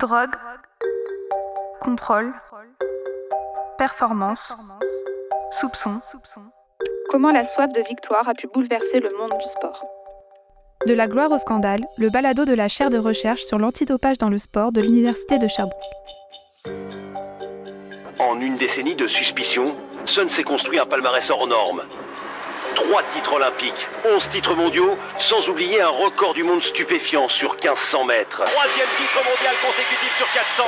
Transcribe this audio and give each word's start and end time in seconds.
Drogue, 0.00 0.30
contrôle, 1.82 2.32
performance, 3.76 4.56
soupçon. 5.50 6.00
Comment 7.10 7.30
la 7.30 7.44
soif 7.44 7.70
de 7.70 7.82
victoire 7.86 8.26
a 8.26 8.32
pu 8.32 8.46
bouleverser 8.46 9.00
le 9.00 9.10
monde 9.18 9.38
du 9.38 9.46
sport? 9.46 9.84
De 10.86 10.94
la 10.94 11.06
gloire 11.06 11.30
au 11.30 11.36
scandale, 11.36 11.84
le 11.98 12.08
balado 12.08 12.46
de 12.46 12.54
la 12.54 12.68
chaire 12.68 12.88
de 12.88 12.96
recherche 12.96 13.42
sur 13.42 13.58
l'antidopage 13.58 14.16
dans 14.16 14.30
le 14.30 14.38
sport 14.38 14.72
de 14.72 14.80
l'Université 14.80 15.38
de 15.38 15.48
Sherbrooke. 15.48 15.76
En 18.18 18.40
une 18.40 18.56
décennie 18.56 18.96
de 18.96 19.06
suspicion, 19.06 19.76
Sun 20.06 20.30
s'est 20.30 20.44
construit 20.44 20.78
un 20.78 20.86
palmarès 20.86 21.28
hors 21.30 21.46
norme. 21.46 21.82
Trois 22.84 23.02
titres 23.14 23.34
olympiques, 23.34 23.88
11 24.06 24.28
titres 24.30 24.54
mondiaux, 24.54 24.96
sans 25.18 25.48
oublier 25.50 25.82
un 25.82 25.88
record 25.88 26.32
du 26.32 26.42
monde 26.44 26.62
stupéfiant 26.62 27.28
sur 27.28 27.52
1500 27.52 28.04
mètres. 28.06 28.42
Troisième 28.42 28.88
titre 28.96 29.16
mondial 29.16 29.54
consécutif 29.62 30.16
sur 30.16 30.26
400 30.32 30.62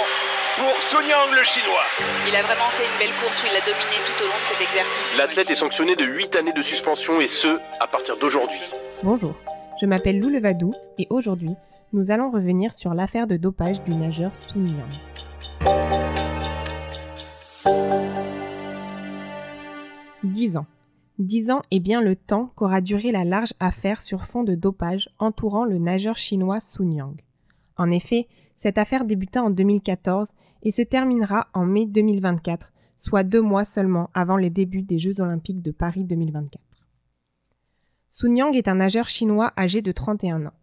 pour 0.59 0.83
Sun 0.91 1.09
Yang 1.09 1.31
le 1.35 1.43
chinois. 1.45 1.87
Il 2.29 2.37
a 2.37 2.43
vraiment 2.43 2.69
fait 2.77 2.85
une 2.85 2.99
belle 2.99 3.17
course 3.19 3.43
où 3.43 3.47
il 3.51 3.57
a 3.57 3.61
dominé 3.61 3.97
tout 4.05 4.25
au 4.25 4.27
long 4.27 4.35
de 4.35 4.49
cet 4.53 4.61
exercice. 4.61 5.17
L'athlète 5.17 5.51
est 5.51 5.55
sanctionné 5.55 5.97
de 5.97 6.05
8 6.05 6.37
années 6.37 6.53
de 6.53 6.61
suspension 6.61 7.19
et 7.19 7.29
ce, 7.29 7.59
à 7.81 7.87
partir 7.87 8.19
d'aujourd'hui. 8.19 8.61
Bonjour, 9.03 9.35
je 9.81 9.87
m'appelle 9.87 10.21
Lou 10.21 10.29
Levadou 10.29 10.75
et 10.99 11.07
aujourd'hui, 11.09 11.55
nous 11.95 12.11
allons 12.11 12.31
revenir 12.31 12.75
sur 12.75 12.93
l'affaire 12.93 13.27
de 13.27 13.39
dopage 13.39 13.81
du 13.83 13.95
nageur 13.95 14.33
Sun 14.53 14.69
Yang. 14.69 15.01
10 20.25 20.57
ans. 20.59 20.67
10 21.23 21.51
ans 21.51 21.63
est 21.71 21.81
bien 21.81 22.01
le 22.01 22.17
temps 22.17 22.53
qu'aura 22.57 22.81
duré 22.81 23.13
la 23.13 23.25
large 23.25 23.55
affaire 23.61 24.03
sur 24.03 24.25
fond 24.25 24.43
de 24.43 24.55
dopage 24.55 25.09
entourant 25.19 25.65
le 25.65 25.79
nageur 25.79 26.19
chinois 26.19 26.61
Sun 26.61 26.93
Yang. 26.93 27.21
En 27.77 27.91
effet, 27.91 28.27
cette 28.57 28.77
affaire 28.77 29.05
débuta 29.05 29.43
en 29.43 29.51
2014 29.51 30.29
et 30.65 30.71
se 30.71 30.83
terminera 30.83 31.49
en 31.55 31.65
mai 31.65 31.87
2024, 31.87 32.73
soit 32.99 33.23
deux 33.23 33.41
mois 33.41 33.65
seulement 33.65 34.11
avant 34.15 34.37
les 34.37 34.51
débuts 34.51 34.83
des 34.83 34.99
Jeux 34.99 35.21
olympiques 35.21 35.63
de 35.63 35.71
Paris 35.71 36.05
2024. 36.05 36.61
Sun 38.11 38.37
Yang 38.37 38.57
est 38.57 38.69
un 38.69 38.75
nageur 38.77 39.09
chinois 39.09 39.53
âgé 39.57 39.81
de 39.81 39.93
31 39.93 40.47
ans. 40.47 40.55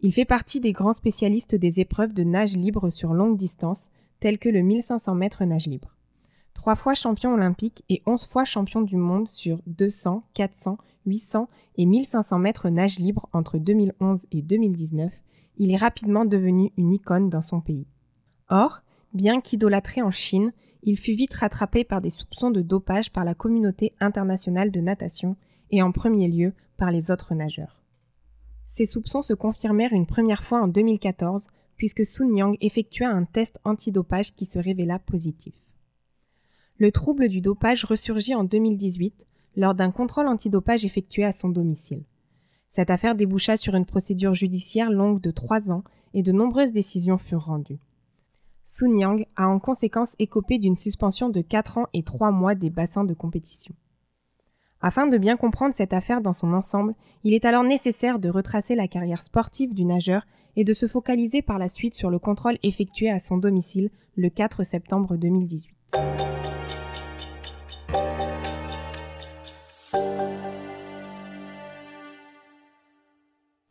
Il 0.00 0.12
fait 0.12 0.24
partie 0.24 0.60
des 0.60 0.72
grands 0.72 0.92
spécialistes 0.92 1.56
des 1.56 1.80
épreuves 1.80 2.14
de 2.14 2.22
nage 2.22 2.56
libre 2.56 2.90
sur 2.90 3.14
longue 3.14 3.36
distance, 3.36 3.80
telles 4.20 4.38
que 4.38 4.48
le 4.48 4.62
1500 4.62 5.14
mètres 5.16 5.44
nage 5.44 5.66
libre 5.66 5.94
trois 6.64 6.76
fois 6.76 6.94
champion 6.94 7.34
olympique 7.34 7.84
et 7.90 8.02
onze 8.06 8.24
fois 8.24 8.46
champion 8.46 8.80
du 8.80 8.96
monde 8.96 9.28
sur 9.28 9.60
200, 9.66 10.22
400, 10.32 10.78
800 11.04 11.50
et 11.76 11.84
1500 11.84 12.38
mètres 12.38 12.70
nage 12.70 12.98
libre 12.98 13.28
entre 13.34 13.58
2011 13.58 14.24
et 14.32 14.40
2019, 14.40 15.12
il 15.58 15.72
est 15.72 15.76
rapidement 15.76 16.24
devenu 16.24 16.72
une 16.78 16.94
icône 16.94 17.28
dans 17.28 17.42
son 17.42 17.60
pays. 17.60 17.86
Or, 18.48 18.80
bien 19.12 19.42
qu'idolâtré 19.42 20.00
en 20.00 20.10
Chine, 20.10 20.54
il 20.82 20.96
fut 20.96 21.12
vite 21.12 21.34
rattrapé 21.34 21.84
par 21.84 22.00
des 22.00 22.08
soupçons 22.08 22.50
de 22.50 22.62
dopage 22.62 23.12
par 23.12 23.26
la 23.26 23.34
communauté 23.34 23.92
internationale 24.00 24.70
de 24.70 24.80
natation 24.80 25.36
et 25.70 25.82
en 25.82 25.92
premier 25.92 26.28
lieu 26.28 26.54
par 26.78 26.90
les 26.90 27.10
autres 27.10 27.34
nageurs. 27.34 27.82
Ces 28.68 28.86
soupçons 28.86 29.20
se 29.20 29.34
confirmèrent 29.34 29.92
une 29.92 30.06
première 30.06 30.44
fois 30.44 30.62
en 30.62 30.68
2014 30.68 31.46
puisque 31.76 32.06
Sun 32.06 32.34
Yang 32.34 32.56
effectua 32.62 33.08
un 33.10 33.24
test 33.24 33.60
antidopage 33.64 34.34
qui 34.34 34.46
se 34.46 34.58
révéla 34.58 34.98
positif. 34.98 35.52
Le 36.76 36.90
trouble 36.90 37.28
du 37.28 37.40
dopage 37.40 37.84
ressurgit 37.84 38.34
en 38.34 38.42
2018 38.42 39.14
lors 39.56 39.74
d'un 39.74 39.92
contrôle 39.92 40.26
antidopage 40.26 40.84
effectué 40.84 41.24
à 41.24 41.32
son 41.32 41.48
domicile. 41.48 42.02
Cette 42.68 42.90
affaire 42.90 43.14
déboucha 43.14 43.56
sur 43.56 43.76
une 43.76 43.86
procédure 43.86 44.34
judiciaire 44.34 44.90
longue 44.90 45.20
de 45.20 45.30
trois 45.30 45.70
ans 45.70 45.84
et 46.14 46.22
de 46.22 46.32
nombreuses 46.32 46.72
décisions 46.72 47.18
furent 47.18 47.44
rendues. 47.44 47.78
Sun 48.64 48.98
Yang 48.98 49.26
a 49.36 49.48
en 49.48 49.60
conséquence 49.60 50.14
écopé 50.18 50.58
d'une 50.58 50.76
suspension 50.76 51.28
de 51.28 51.42
4 51.42 51.78
ans 51.78 51.86
et 51.92 52.02
3 52.02 52.32
mois 52.32 52.56
des 52.56 52.70
bassins 52.70 53.04
de 53.04 53.14
compétition. 53.14 53.74
Afin 54.80 55.06
de 55.06 55.16
bien 55.16 55.36
comprendre 55.36 55.74
cette 55.74 55.92
affaire 55.92 56.20
dans 56.20 56.32
son 56.32 56.52
ensemble, 56.52 56.94
il 57.22 57.34
est 57.34 57.44
alors 57.44 57.62
nécessaire 57.62 58.18
de 58.18 58.28
retracer 58.28 58.74
la 58.74 58.88
carrière 58.88 59.22
sportive 59.22 59.74
du 59.74 59.84
nageur 59.84 60.26
et 60.56 60.64
de 60.64 60.74
se 60.74 60.88
focaliser 60.88 61.40
par 61.40 61.58
la 61.58 61.68
suite 61.68 61.94
sur 61.94 62.10
le 62.10 62.18
contrôle 62.18 62.58
effectué 62.62 63.10
à 63.10 63.20
son 63.20 63.36
domicile 63.36 63.90
le 64.16 64.28
4 64.28 64.64
septembre 64.64 65.16
2018. 65.16 65.70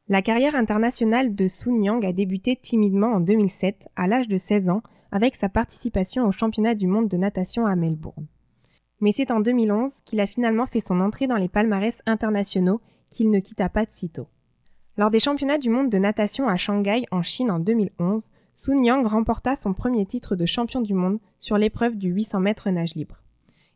La 0.10 0.22
carrière 0.22 0.56
internationale 0.56 1.34
de 1.34 1.48
Sun 1.48 1.82
Yang 1.82 2.06
a 2.06 2.12
débuté 2.12 2.58
timidement 2.58 3.14
en 3.14 3.20
2007, 3.22 3.88
à 3.96 4.06
l'âge 4.06 4.28
de 4.28 4.38
16 4.38 4.68
ans, 4.68 4.82
avec 5.14 5.38
sa 5.38 5.48
participation 5.48 6.28
au 6.28 6.34
championnat 6.34 6.76
du 6.76 6.88
monde 6.88 7.08
de 7.08 7.16
natation 7.16 7.66
à 7.66 7.78
Melbourne. 7.78 8.28
Mais 9.00 9.14
c'est 9.14 9.32
en 9.32 9.40
2011 9.40 10.02
qu'il 10.04 10.20
a 10.20 10.28
finalement 10.28 10.66
fait 10.66 10.82
son 10.82 11.00
entrée 11.00 11.28
dans 11.28 11.38
les 11.38 11.48
palmarès 11.48 12.02
internationaux 12.06 12.82
qu'il 13.12 13.32
ne 13.32 13.40
quitta 13.40 13.70
pas 13.70 13.86
de 13.86 13.92
sitôt. 13.92 14.28
Lors 14.98 15.10
des 15.10 15.22
championnats 15.22 15.58
du 15.58 15.70
monde 15.70 15.90
de 15.90 15.98
natation 15.98 16.50
à 16.50 16.58
Shanghai 16.58 17.06
en 17.12 17.24
Chine 17.24 17.50
en 17.50 17.60
2011, 17.60 18.30
Sun 18.56 18.84
Yang 18.84 19.08
remporta 19.08 19.56
son 19.56 19.74
premier 19.74 20.06
titre 20.06 20.36
de 20.36 20.46
champion 20.46 20.82
du 20.82 20.94
monde 20.94 21.20
sur 21.38 21.58
l'épreuve 21.58 21.96
du 21.96 22.10
800 22.10 22.42
mètres 22.42 22.70
nage 22.70 22.96
libre. 22.96 23.24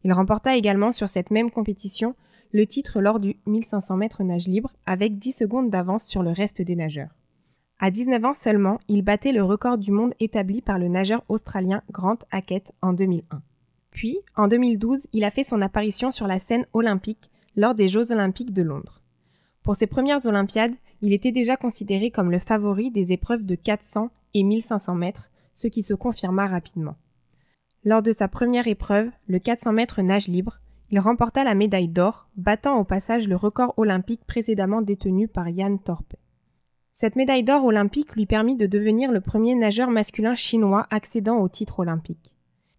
Il 0.03 0.11
remporta 0.11 0.57
également 0.57 0.91
sur 0.91 1.07
cette 1.07 1.31
même 1.31 1.51
compétition 1.51 2.15
le 2.51 2.65
titre 2.65 3.01
lors 3.01 3.19
du 3.19 3.35
1500 3.45 3.97
mètres 3.97 4.23
nage 4.23 4.47
libre 4.47 4.71
avec 4.85 5.19
10 5.19 5.31
secondes 5.31 5.69
d'avance 5.69 6.05
sur 6.05 6.23
le 6.23 6.31
reste 6.31 6.61
des 6.61 6.75
nageurs. 6.75 7.15
À 7.79 7.91
19 7.91 8.25
ans 8.25 8.33
seulement, 8.33 8.79
il 8.87 9.03
battait 9.03 9.31
le 9.31 9.43
record 9.43 9.77
du 9.77 9.91
monde 9.91 10.13
établi 10.19 10.61
par 10.61 10.79
le 10.79 10.87
nageur 10.87 11.23
australien 11.29 11.83
Grant 11.91 12.17
Hackett 12.31 12.71
en 12.81 12.93
2001. 12.93 13.41
Puis, 13.91 14.17
en 14.35 14.47
2012, 14.47 15.07
il 15.13 15.23
a 15.23 15.31
fait 15.31 15.43
son 15.43 15.61
apparition 15.61 16.11
sur 16.11 16.27
la 16.27 16.39
scène 16.39 16.65
olympique 16.73 17.29
lors 17.55 17.75
des 17.75 17.87
Jeux 17.87 18.11
olympiques 18.11 18.53
de 18.53 18.61
Londres. 18.63 19.01
Pour 19.63 19.75
ses 19.75 19.87
premières 19.87 20.25
Olympiades, 20.25 20.75
il 21.01 21.13
était 21.13 21.31
déjà 21.31 21.57
considéré 21.57 22.09
comme 22.09 22.31
le 22.31 22.39
favori 22.39 22.89
des 22.89 23.11
épreuves 23.11 23.45
de 23.45 23.55
400 23.55 24.09
et 24.33 24.43
1500 24.43 24.95
mètres, 24.95 25.29
ce 25.53 25.67
qui 25.67 25.83
se 25.83 25.93
confirma 25.93 26.47
rapidement. 26.47 26.95
Lors 27.83 28.01
de 28.01 28.11
sa 28.11 28.27
première 28.27 28.67
épreuve, 28.67 29.09
le 29.27 29.39
400 29.39 29.73
mètres 29.73 30.01
nage 30.01 30.27
libre, 30.27 30.59
il 30.89 30.99
remporta 30.99 31.43
la 31.43 31.55
médaille 31.55 31.89
d'or, 31.89 32.29
battant 32.37 32.79
au 32.79 32.83
passage 32.83 33.27
le 33.27 33.35
record 33.35 33.73
olympique 33.77 34.25
précédemment 34.25 34.81
détenu 34.81 35.27
par 35.27 35.53
Jan 35.53 35.77
Torpe. 35.77 36.15
Cette 36.93 37.15
médaille 37.15 37.43
d'or 37.43 37.65
olympique 37.65 38.15
lui 38.15 38.25
permit 38.25 38.55
de 38.55 38.65
devenir 38.65 39.11
le 39.11 39.21
premier 39.21 39.53
nageur 39.53 39.91
masculin 39.91 40.33
chinois 40.33 40.87
accédant 40.89 41.37
au 41.37 41.49
titre 41.49 41.79
olympique. 41.79 42.33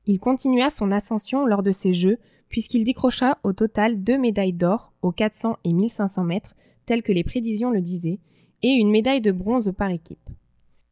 Il 0.07 0.19
continua 0.19 0.71
son 0.71 0.91
ascension 0.91 1.45
lors 1.45 1.63
de 1.63 1.71
ces 1.71 1.93
Jeux, 1.93 2.19
puisqu'il 2.49 2.85
décrocha 2.85 3.39
au 3.43 3.53
total 3.53 4.03
deux 4.03 4.17
médailles 4.17 4.55
d'or 4.55 4.93
aux 5.03 5.13
400 5.13 5.59
et 5.65 5.73
1500 5.75 6.25
mètres, 6.25 6.57
telles 6.87 7.03
que 7.03 7.13
les 7.13 7.25
prévisions 7.25 7.71
le 7.71 7.83
disaient, 7.83 8.21
et 8.63 8.71
une 8.71 8.91
médaille 8.91 9.21
de 9.21 9.31
bronze 9.31 9.73
par 9.77 9.91
équipe. 9.91 10.31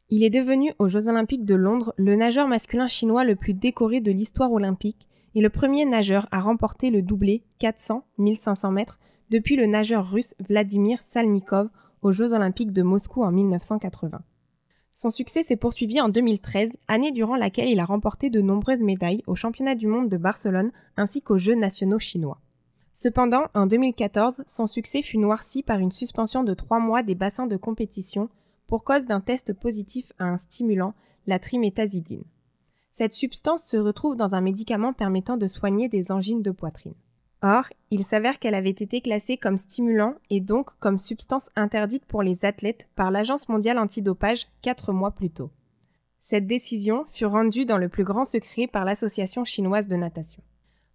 Il 0.09 0.23
est 0.23 0.29
devenu 0.29 0.71
aux 0.79 0.87
Jeux 0.87 1.09
olympiques 1.09 1.45
de 1.45 1.55
Londres 1.55 1.93
le 1.97 2.15
nageur 2.15 2.47
masculin 2.47 2.87
chinois 2.87 3.25
le 3.25 3.35
plus 3.35 3.53
décoré 3.53 3.99
de 3.99 4.11
l'histoire 4.11 4.51
olympique 4.51 5.06
et 5.37 5.41
le 5.41 5.51
premier 5.51 5.85
nageur 5.85 6.27
à 6.31 6.41
remporter 6.41 6.89
le 6.89 7.03
doublé 7.03 7.43
400-1500 7.61 8.71
mètres 8.71 8.99
depuis 9.29 9.55
le 9.55 9.67
nageur 9.67 10.09
russe 10.09 10.33
Vladimir 10.39 11.03
Salnikov 11.03 11.69
aux 12.01 12.11
Jeux 12.11 12.33
olympiques 12.33 12.73
de 12.73 12.81
Moscou 12.81 13.21
en 13.21 13.31
1980. 13.31 14.19
Son 14.95 15.11
succès 15.11 15.43
s'est 15.43 15.55
poursuivi 15.55 16.01
en 16.01 16.09
2013, 16.09 16.71
année 16.87 17.11
durant 17.11 17.35
laquelle 17.35 17.69
il 17.69 17.79
a 17.79 17.85
remporté 17.85 18.31
de 18.31 18.41
nombreuses 18.41 18.81
médailles 18.81 19.21
aux 19.27 19.35
championnats 19.35 19.75
du 19.75 19.85
monde 19.85 20.09
de 20.09 20.17
Barcelone 20.17 20.71
ainsi 20.97 21.21
qu'aux 21.21 21.37
Jeux 21.37 21.53
nationaux 21.53 21.99
chinois. 21.99 22.41
Cependant, 22.95 23.43
en 23.53 23.67
2014, 23.67 24.43
son 24.47 24.65
succès 24.65 25.03
fut 25.03 25.19
noirci 25.19 25.61
par 25.61 25.77
une 25.77 25.91
suspension 25.91 26.43
de 26.43 26.55
trois 26.55 26.79
mois 26.79 27.03
des 27.03 27.13
bassins 27.13 27.45
de 27.45 27.57
compétition 27.57 28.29
pour 28.65 28.83
cause 28.83 29.05
d'un 29.05 29.21
test 29.21 29.53
positif 29.53 30.13
à 30.17 30.25
un 30.25 30.39
stimulant, 30.39 30.95
la 31.27 31.37
triméthazidine. 31.37 32.23
Cette 32.97 33.13
substance 33.13 33.63
se 33.63 33.77
retrouve 33.77 34.15
dans 34.15 34.33
un 34.33 34.41
médicament 34.41 34.91
permettant 34.91 35.37
de 35.37 35.47
soigner 35.47 35.87
des 35.87 36.11
angines 36.11 36.41
de 36.41 36.49
poitrine. 36.49 36.95
Or, 37.43 37.65
il 37.91 38.03
s'avère 38.03 38.39
qu'elle 38.39 38.55
avait 38.55 38.71
été 38.71 39.01
classée 39.01 39.37
comme 39.37 39.59
stimulant 39.59 40.15
et 40.31 40.39
donc 40.39 40.71
comme 40.79 40.99
substance 40.99 41.47
interdite 41.55 42.05
pour 42.05 42.23
les 42.23 42.43
athlètes 42.43 42.87
par 42.95 43.11
l'Agence 43.11 43.49
mondiale 43.49 43.77
antidopage 43.77 44.47
quatre 44.63 44.93
mois 44.93 45.11
plus 45.11 45.29
tôt. 45.29 45.51
Cette 46.21 46.47
décision 46.47 47.05
fut 47.13 47.27
rendue 47.27 47.65
dans 47.65 47.77
le 47.77 47.87
plus 47.87 48.03
grand 48.03 48.25
secret 48.25 48.65
par 48.65 48.83
l'Association 48.83 49.45
chinoise 49.45 49.87
de 49.87 49.95
natation. 49.95 50.41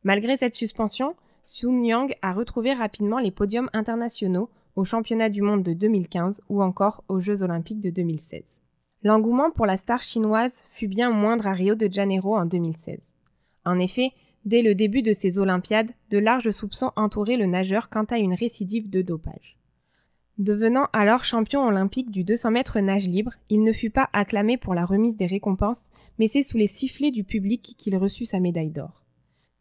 Malgré 0.02 0.36
cette 0.36 0.56
suspension, 0.56 1.14
Sun 1.44 1.84
Yang 1.84 2.16
a 2.20 2.32
retrouvé 2.32 2.72
rapidement 2.72 3.20
les 3.20 3.30
podiums 3.30 3.70
internationaux 3.72 4.50
aux 4.74 4.84
championnats 4.84 5.30
du 5.30 5.42
monde 5.42 5.62
de 5.62 5.72
2015 5.72 6.40
ou 6.48 6.64
encore 6.64 7.04
aux 7.06 7.20
Jeux 7.20 7.44
olympiques 7.44 7.80
de 7.80 7.90
2016. 7.90 8.42
L'engouement 9.04 9.50
pour 9.50 9.66
la 9.66 9.76
star 9.76 10.00
chinoise 10.00 10.64
fut 10.70 10.86
bien 10.86 11.10
moindre 11.10 11.48
à 11.48 11.52
Rio 11.52 11.74
de 11.74 11.92
Janeiro 11.92 12.36
en 12.36 12.46
2016. 12.46 13.00
En 13.64 13.80
effet, 13.80 14.10
dès 14.44 14.62
le 14.62 14.76
début 14.76 15.02
de 15.02 15.12
ces 15.12 15.38
Olympiades, 15.38 15.90
de 16.10 16.18
larges 16.18 16.52
soupçons 16.52 16.92
entouraient 16.94 17.36
le 17.36 17.46
nageur 17.46 17.88
quant 17.90 18.04
à 18.04 18.18
une 18.18 18.34
récidive 18.34 18.90
de 18.90 19.02
dopage. 19.02 19.58
Devenant 20.38 20.86
alors 20.92 21.24
champion 21.24 21.66
olympique 21.66 22.12
du 22.12 22.22
200 22.22 22.52
mètres 22.52 22.78
nage 22.78 23.08
libre, 23.08 23.32
il 23.50 23.64
ne 23.64 23.72
fut 23.72 23.90
pas 23.90 24.08
acclamé 24.12 24.56
pour 24.56 24.74
la 24.74 24.84
remise 24.84 25.16
des 25.16 25.26
récompenses, 25.26 25.82
mais 26.18 26.28
c'est 26.28 26.44
sous 26.44 26.56
les 26.56 26.68
sifflets 26.68 27.10
du 27.10 27.24
public 27.24 27.74
qu'il 27.76 27.96
reçut 27.96 28.24
sa 28.24 28.38
médaille 28.38 28.70
d'or. 28.70 29.02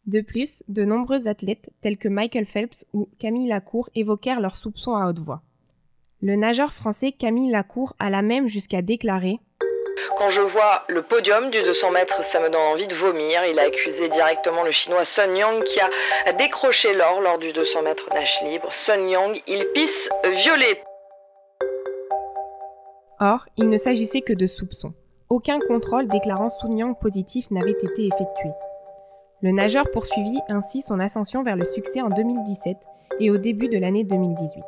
De 0.06 0.20
plus, 0.20 0.62
de 0.68 0.84
nombreux 0.84 1.26
athlètes 1.26 1.70
tels 1.80 1.98
que 1.98 2.08
Michael 2.08 2.46
Phelps 2.46 2.84
ou 2.92 3.08
Camille 3.18 3.48
Lacour 3.48 3.90
évoquèrent 3.96 4.40
leurs 4.40 4.56
soupçons 4.56 4.94
à 4.94 5.08
haute 5.08 5.20
voix. 5.20 5.42
Le 6.24 6.36
nageur 6.36 6.72
français 6.72 7.10
Camille 7.10 7.50
Lacour 7.50 7.94
alla 7.98 8.22
même 8.22 8.46
jusqu'à 8.46 8.80
déclarer 8.80 9.40
quand 10.18 10.30
je 10.30 10.40
vois 10.40 10.84
le 10.88 11.02
podium 11.02 11.50
du 11.50 11.62
200 11.62 11.90
mètres, 11.90 12.24
ça 12.24 12.38
me 12.38 12.48
donne 12.48 12.60
envie 12.60 12.86
de 12.86 12.94
vomir. 12.94 13.44
Il 13.44 13.58
a 13.58 13.64
accusé 13.64 14.08
directement 14.08 14.62
le 14.62 14.70
chinois 14.70 15.04
Sun 15.04 15.34
Yang 15.36 15.64
qui 15.64 15.80
a 15.80 16.32
décroché 16.32 16.94
l'or 16.94 17.20
lors 17.20 17.38
du 17.38 17.52
200 17.52 17.82
mètres 17.82 18.08
nage 18.12 18.40
libre. 18.44 18.72
Sun 18.72 19.08
Yang, 19.08 19.42
il 19.46 19.66
pisse 19.74 20.08
violet. 20.24 20.82
Or, 23.20 23.46
il 23.56 23.68
ne 23.68 23.76
s'agissait 23.76 24.20
que 24.20 24.32
de 24.32 24.46
soupçons. 24.46 24.92
Aucun 25.28 25.58
contrôle 25.66 26.08
déclarant 26.08 26.50
Sun 26.50 26.76
Yang 26.76 27.00
positif 27.00 27.50
n'avait 27.50 27.72
été 27.72 28.06
effectué. 28.06 28.50
Le 29.40 29.50
nageur 29.50 29.90
poursuivit 29.92 30.40
ainsi 30.48 30.82
son 30.82 31.00
ascension 31.00 31.42
vers 31.42 31.56
le 31.56 31.64
succès 31.64 32.00
en 32.00 32.10
2017 32.10 32.76
et 33.20 33.30
au 33.30 33.38
début 33.38 33.68
de 33.68 33.78
l'année 33.78 34.04
2018. 34.04 34.62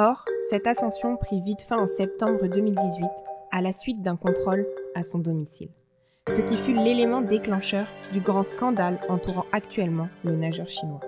Or, 0.00 0.24
cette 0.48 0.68
ascension 0.68 1.16
prit 1.16 1.40
vite 1.40 1.62
fin 1.62 1.76
en 1.76 1.88
septembre 1.88 2.46
2018 2.46 3.04
à 3.50 3.60
la 3.60 3.72
suite 3.72 4.00
d'un 4.00 4.14
contrôle 4.14 4.64
à 4.94 5.02
son 5.02 5.18
domicile, 5.18 5.70
ce 6.28 6.40
qui 6.40 6.54
fut 6.54 6.72
l'élément 6.72 7.20
déclencheur 7.20 7.84
du 8.12 8.20
grand 8.20 8.44
scandale 8.44 9.00
entourant 9.08 9.44
actuellement 9.50 10.08
le 10.22 10.36
nageur 10.36 10.68
chinois. 10.68 11.00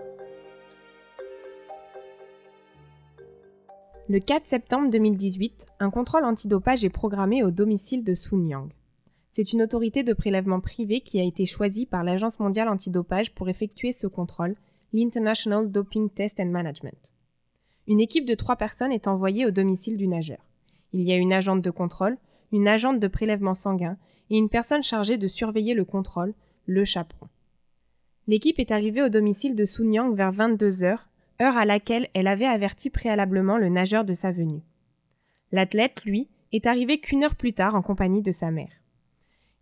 Le 4.08 4.18
4 4.18 4.48
septembre 4.48 4.90
2018, 4.90 5.66
un 5.78 5.90
contrôle 5.90 6.24
antidopage 6.24 6.84
est 6.84 6.90
programmé 6.90 7.44
au 7.44 7.52
domicile 7.52 8.02
de 8.02 8.16
Sun 8.16 8.48
Yang. 8.48 8.72
C'est 9.30 9.52
une 9.52 9.62
autorité 9.62 10.02
de 10.02 10.14
prélèvement 10.14 10.58
privé 10.58 11.00
qui 11.00 11.20
a 11.20 11.24
été 11.24 11.46
choisie 11.46 11.86
par 11.86 12.02
l'Agence 12.02 12.40
mondiale 12.40 12.68
antidopage 12.68 13.36
pour 13.36 13.48
effectuer 13.48 13.92
ce 13.92 14.08
contrôle, 14.08 14.56
l'International 14.92 15.70
Doping 15.70 16.10
Test 16.10 16.40
and 16.40 16.46
Management. 16.46 16.98
Une 17.90 17.98
équipe 17.98 18.24
de 18.24 18.36
trois 18.36 18.54
personnes 18.54 18.92
est 18.92 19.08
envoyée 19.08 19.44
au 19.46 19.50
domicile 19.50 19.96
du 19.96 20.06
nageur. 20.06 20.38
Il 20.92 21.02
y 21.02 21.10
a 21.10 21.16
une 21.16 21.32
agente 21.32 21.60
de 21.60 21.72
contrôle, 21.72 22.18
une 22.52 22.68
agente 22.68 23.00
de 23.00 23.08
prélèvement 23.08 23.56
sanguin 23.56 23.96
et 24.30 24.36
une 24.36 24.48
personne 24.48 24.84
chargée 24.84 25.18
de 25.18 25.26
surveiller 25.26 25.74
le 25.74 25.84
contrôle, 25.84 26.32
le 26.66 26.84
chaperon. 26.84 27.26
L'équipe 28.28 28.60
est 28.60 28.70
arrivée 28.70 29.02
au 29.02 29.08
domicile 29.08 29.56
de 29.56 29.64
Sun 29.64 29.92
Yang 29.92 30.14
vers 30.14 30.30
22 30.30 30.84
heures, 30.84 31.08
heure 31.42 31.56
à 31.56 31.64
laquelle 31.64 32.08
elle 32.14 32.28
avait 32.28 32.46
averti 32.46 32.90
préalablement 32.90 33.58
le 33.58 33.70
nageur 33.70 34.04
de 34.04 34.14
sa 34.14 34.30
venue. 34.30 34.62
L'athlète, 35.50 36.04
lui, 36.04 36.28
est 36.52 36.66
arrivé 36.66 37.00
qu'une 37.00 37.24
heure 37.24 37.34
plus 37.34 37.54
tard 37.54 37.74
en 37.74 37.82
compagnie 37.82 38.22
de 38.22 38.30
sa 38.30 38.52
mère. 38.52 38.70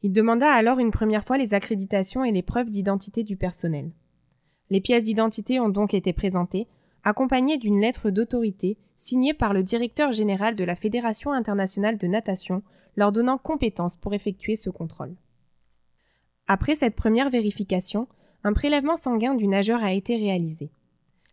Il 0.02 0.12
demanda 0.12 0.52
alors 0.52 0.80
une 0.80 0.90
première 0.90 1.24
fois 1.24 1.38
les 1.38 1.54
accréditations 1.54 2.24
et 2.24 2.32
les 2.32 2.42
preuves 2.42 2.68
d'identité 2.68 3.24
du 3.24 3.38
personnel. 3.38 3.90
Les 4.68 4.82
pièces 4.82 5.04
d'identité 5.04 5.60
ont 5.60 5.70
donc 5.70 5.94
été 5.94 6.12
présentées, 6.12 6.68
accompagnées 7.08 7.56
d'une 7.56 7.80
lettre 7.80 8.10
d'autorité 8.10 8.76
signée 8.98 9.32
par 9.32 9.54
le 9.54 9.62
directeur 9.62 10.12
général 10.12 10.56
de 10.56 10.64
la 10.64 10.76
Fédération 10.76 11.32
internationale 11.32 11.98
de 11.98 12.06
natation, 12.06 12.62
leur 12.96 13.12
donnant 13.12 13.38
compétence 13.38 13.94
pour 13.94 14.12
effectuer 14.12 14.56
ce 14.56 14.70
contrôle. 14.70 15.14
Après 16.46 16.74
cette 16.74 16.96
première 16.96 17.30
vérification, 17.30 18.08
un 18.44 18.52
prélèvement 18.52 18.96
sanguin 18.96 19.34
du 19.34 19.46
nageur 19.46 19.82
a 19.82 19.92
été 19.92 20.16
réalisé. 20.16 20.70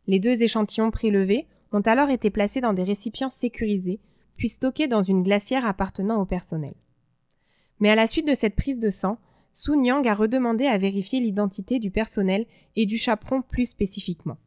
Les 0.07 0.19
deux 0.19 0.43
échantillons 0.43 0.91
prélevés 0.91 1.47
ont 1.71 1.81
alors 1.81 2.09
été 2.09 2.29
placés 2.29 2.61
dans 2.61 2.73
des 2.73 2.83
récipients 2.83 3.29
sécurisés, 3.29 3.99
puis 4.37 4.49
stockés 4.49 4.87
dans 4.87 5.03
une 5.03 5.23
glacière 5.23 5.65
appartenant 5.65 6.21
au 6.21 6.25
personnel. 6.25 6.73
Mais 7.79 7.89
à 7.89 7.95
la 7.95 8.07
suite 8.07 8.27
de 8.27 8.35
cette 8.35 8.55
prise 8.55 8.79
de 8.79 8.91
sang, 8.91 9.17
Sun 9.51 9.83
Yang 9.83 10.07
a 10.07 10.13
redemandé 10.13 10.67
à 10.67 10.77
vérifier 10.77 11.19
l'identité 11.19 11.79
du 11.79 11.91
personnel 11.91 12.45
et 12.75 12.85
du 12.85 12.97
chaperon 12.97 13.41
plus 13.41 13.65
spécifiquement. 13.65 14.37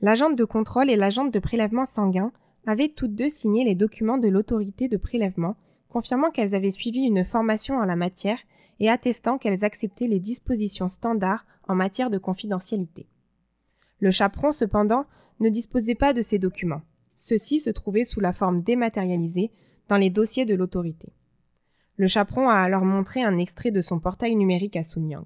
L'agente 0.00 0.36
de 0.36 0.44
contrôle 0.44 0.90
et 0.90 0.96
l'agente 0.96 1.32
de 1.32 1.38
prélèvement 1.38 1.86
sanguin 1.86 2.32
avaient 2.66 2.88
toutes 2.88 3.14
deux 3.14 3.30
signé 3.30 3.64
les 3.64 3.74
documents 3.74 4.18
de 4.18 4.28
l'autorité 4.28 4.88
de 4.88 4.96
prélèvement 4.96 5.56
confirmant 5.88 6.30
qu'elles 6.30 6.54
avaient 6.54 6.70
suivi 6.70 7.00
une 7.00 7.24
formation 7.24 7.76
en 7.76 7.84
la 7.84 7.96
matière 7.96 8.38
et 8.80 8.90
attestant 8.90 9.38
qu'elles 9.38 9.64
acceptaient 9.64 10.08
les 10.08 10.20
dispositions 10.20 10.88
standards 10.88 11.46
en 11.68 11.74
matière 11.74 12.10
de 12.10 12.18
confidentialité. 12.18 13.06
Le 14.00 14.10
chaperon, 14.10 14.52
cependant, 14.52 15.06
ne 15.40 15.48
disposait 15.48 15.94
pas 15.94 16.12
de 16.12 16.20
ces 16.20 16.38
documents. 16.38 16.82
Ceux-ci 17.16 17.60
se 17.60 17.70
trouvaient 17.70 18.04
sous 18.04 18.20
la 18.20 18.34
forme 18.34 18.62
dématérialisée 18.62 19.50
dans 19.88 19.96
les 19.96 20.10
dossiers 20.10 20.44
de 20.44 20.54
l'autorité. 20.54 21.14
Le 21.96 22.08
chaperon 22.08 22.50
a 22.50 22.56
alors 22.56 22.84
montré 22.84 23.22
un 23.22 23.38
extrait 23.38 23.70
de 23.70 23.80
son 23.80 23.98
portail 23.98 24.36
numérique 24.36 24.76
à 24.76 24.84
Sun 24.84 25.08
Yang. 25.08 25.24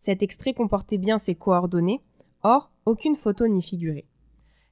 Cet 0.00 0.22
extrait 0.22 0.52
comportait 0.52 0.98
bien 0.98 1.18
ses 1.18 1.34
coordonnées, 1.34 2.02
or 2.46 2.70
aucune 2.84 3.16
photo 3.16 3.48
n'y 3.48 3.62
figurait. 3.62 4.06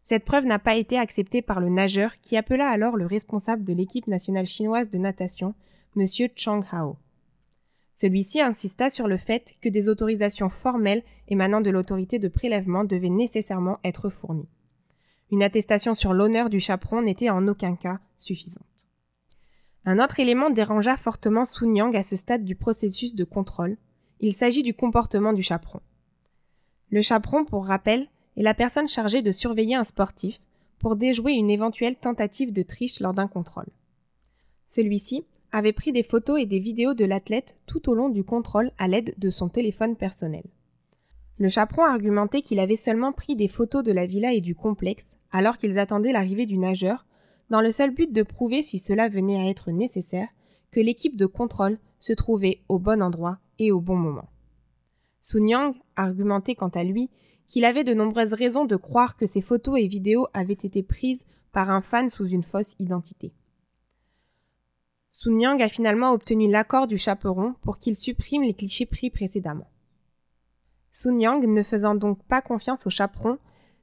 Cette 0.05 0.25
preuve 0.25 0.45
n'a 0.45 0.59
pas 0.59 0.77
été 0.77 0.97
acceptée 0.97 1.43
par 1.43 1.61
le 1.61 1.69
nageur 1.69 2.21
qui 2.21 2.37
appela 2.37 2.69
alors 2.69 2.97
le 2.97 3.07
responsable 3.07 3.65
de 3.65 3.73
l'équipe 3.73 4.07
nationale 4.07 4.47
chinoise 4.47 4.91
de 4.91 4.99
natation, 4.99 5.55
M. 5.97 6.07
Chang 6.37 6.63
Hao. 6.71 6.97
Celui-ci 7.97 8.41
insista 8.41 8.91
sur 8.91 9.09
le 9.09 9.17
fait 9.17 9.55
que 9.61 9.69
des 9.69 9.89
autorisations 9.89 10.51
formelles 10.51 11.03
émanant 11.29 11.61
de 11.61 11.71
l'autorité 11.71 12.19
de 12.19 12.29
prélèvement 12.29 12.85
devaient 12.85 13.09
nécessairement 13.09 13.79
être 13.83 14.09
fournies. 14.09 14.49
Une 15.33 15.43
attestation 15.43 15.95
sur 15.95 16.13
l'honneur 16.13 16.51
du 16.51 16.61
chaperon 16.61 17.03
n'était 17.03 17.31
en 17.31 17.49
aucun 17.49 17.75
cas 17.77 17.99
suffisante. 18.17 18.89
Un 19.85 19.99
autre 19.99 20.21
élément 20.21 20.51
dérangea 20.51 20.97
fortement 20.97 21.45
Sun 21.45 21.75
Yang 21.75 21.97
à 21.97 22.03
ce 22.03 22.17
stade 22.17 22.45
du 22.45 22.55
processus 22.55 23.15
de 23.15 23.25
contrôle. 23.25 23.77
Il 24.21 24.33
s'agit 24.33 24.63
du 24.63 24.75
comportement 24.75 25.33
du 25.33 25.43
chaperon. 25.43 25.81
Le 26.95 27.03
chaperon, 27.03 27.45
pour 27.45 27.67
rappel, 27.67 28.07
est 28.37 28.43
la 28.45 28.55
personne 28.55 28.89
chargée 28.89 29.21
de 29.21 29.33
surveiller 29.33 29.75
un 29.75 29.83
sportif 29.83 30.39
pour 30.79 30.95
déjouer 30.95 31.33
une 31.33 31.51
éventuelle 31.51 31.97
tentative 31.97 32.53
de 32.53 32.63
triche 32.63 33.01
lors 33.01 33.15
d'un 33.15 33.27
contrôle. 33.27 33.67
Celui-ci 34.69 35.25
avait 35.51 35.73
pris 35.73 35.91
des 35.91 36.05
photos 36.05 36.41
et 36.41 36.47
des 36.47 36.61
vidéos 36.61 36.95
de 36.95 37.05
l'athlète 37.05 37.57
tout 37.67 37.91
au 37.91 37.95
long 37.95 38.11
du 38.11 38.23
contrôle 38.23 38.71
à 38.79 38.87
l'aide 38.87 39.13
de 39.19 39.31
son 39.31 39.49
téléphone 39.49 39.97
personnel. 39.97 40.45
Le 41.39 41.49
chaperon 41.49 41.83
argumentait 41.83 42.43
qu'il 42.43 42.61
avait 42.61 42.77
seulement 42.77 43.11
pris 43.11 43.35
des 43.35 43.49
photos 43.49 43.83
de 43.83 43.91
la 43.91 44.07
villa 44.07 44.33
et 44.33 44.41
du 44.41 44.55
complexe 44.55 45.17
alors 45.33 45.59
qu'ils 45.59 45.81
attendaient 45.81 46.13
l'arrivée 46.13 46.47
du 46.47 46.59
nageur, 46.59 47.07
dans 47.51 47.61
le 47.61 47.73
seul 47.73 47.91
but 47.91 48.13
de 48.13 48.23
prouver, 48.23 48.63
si 48.63 48.79
cela 48.79 49.09
venait 49.09 49.41
à 49.45 49.51
être 49.51 49.73
nécessaire, 49.73 50.29
que 50.71 50.79
l'équipe 50.79 51.17
de 51.17 51.27
contrôle 51.27 51.81
se 51.99 52.13
trouvait 52.13 52.61
au 52.69 52.79
bon 52.79 53.03
endroit 53.03 53.39
et 53.59 53.73
au 53.73 53.81
bon 53.81 53.97
moment. 53.97 54.29
Sun 55.25 55.49
Yang 55.49 55.77
argumentait 55.97 56.55
quant 56.55 56.69
à 56.69 56.85
lui 56.85 57.09
qu'il 57.49 57.65
avait 57.65 57.83
de 57.83 57.95
nombreuses 57.95 58.35
raisons 58.35 58.67
de 58.67 58.77
croire 58.77 59.17
que 59.17 59.25
ces 59.25 59.41
photos 59.41 59.81
et 59.81 59.87
vidéos 59.87 60.27
avaient 60.35 60.53
été 60.53 60.83
prises 60.83 61.25
par 61.51 61.71
un 61.71 61.81
fan 61.81 62.11
sous 62.11 62.27
une 62.27 62.43
fausse 62.43 62.75
identité. 62.79 63.33
Sun 65.13 65.41
Yang 65.41 65.63
a 65.63 65.69
finalement 65.71 66.13
obtenu 66.13 66.51
l'accord 66.51 66.87
du 66.87 66.99
chaperon 66.99 67.55
pour 67.63 67.79
qu'il 67.79 67.97
supprime 67.97 68.43
les 68.43 68.53
clichés 68.53 68.85
pris 68.85 69.09
précédemment. 69.09 69.71
Sun 70.93 71.19
Yang, 71.19 71.47
ne 71.47 71.63
faisant 71.63 71.95
donc 71.95 72.23
pas 72.25 72.43
confiance 72.43 72.87
au 72.87 72.91
chaperon, 72.91 73.39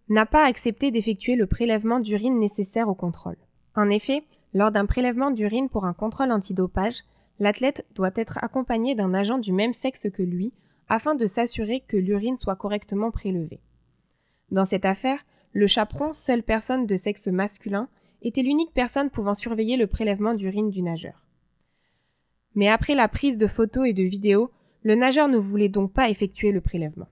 n'a 0.10 0.28
pas 0.28 0.46
accepté 0.46 0.92
d'effectuer 0.92 1.36
le 1.36 1.48
prélèvement 1.48 2.02
d'urine 2.02 2.38
nécessaire 2.38 2.88
au 2.88 2.96
contrôle. 2.96 3.38
En 3.76 3.90
effet, 3.90 4.26
lors 4.54 4.72
d'un 4.72 4.86
prélèvement 4.86 5.32
d'urine 5.32 5.70
pour 5.70 5.86
un 5.86 5.94
contrôle 5.94 6.32
antidopage, 6.32 7.04
l'athlète 7.40 7.84
doit 7.96 8.12
être 8.16 8.38
accompagné 8.44 8.94
d'un 8.94 9.16
agent 9.16 9.40
du 9.40 9.54
même 9.54 9.74
sexe 9.74 10.08
que 10.12 10.22
lui 10.22 10.54
afin 10.92 11.16
de 11.16 11.26
s'assurer 11.26 11.80
que 11.80 11.96
l'urine 11.96 12.36
soit 12.36 12.58
correctement 12.58 13.12
prélevée. 13.12 13.62
Dans 14.50 14.66
cette 14.66 14.84
affaire, 14.84 15.26
le 15.54 15.66
chaperon, 15.66 16.12
seule 16.12 16.44
personne 16.44 16.86
de 16.86 16.98
sexe 16.98 17.28
masculin, 17.28 17.88
était 18.22 18.42
l'unique 18.42 18.74
personne 18.74 19.10
pouvant 19.10 19.34
surveiller 19.34 19.78
le 19.78 19.88
prélèvement 19.88 20.34
d'urine 20.34 20.70
du 20.70 20.82
nageur. 20.82 21.26
Mais 22.56 22.68
après 22.68 22.94
la 22.94 23.08
prise 23.08 23.38
de 23.38 23.48
photos 23.48 23.88
et 23.88 23.94
de 23.94 24.04
vidéos, 24.04 24.52
le 24.84 24.96
nageur 24.96 25.30
ne 25.30 25.38
voulait 25.38 25.70
donc 25.70 25.94
pas 25.94 26.10
effectuer 26.10 26.52
le 26.52 26.60
prélèvement. 26.60 27.08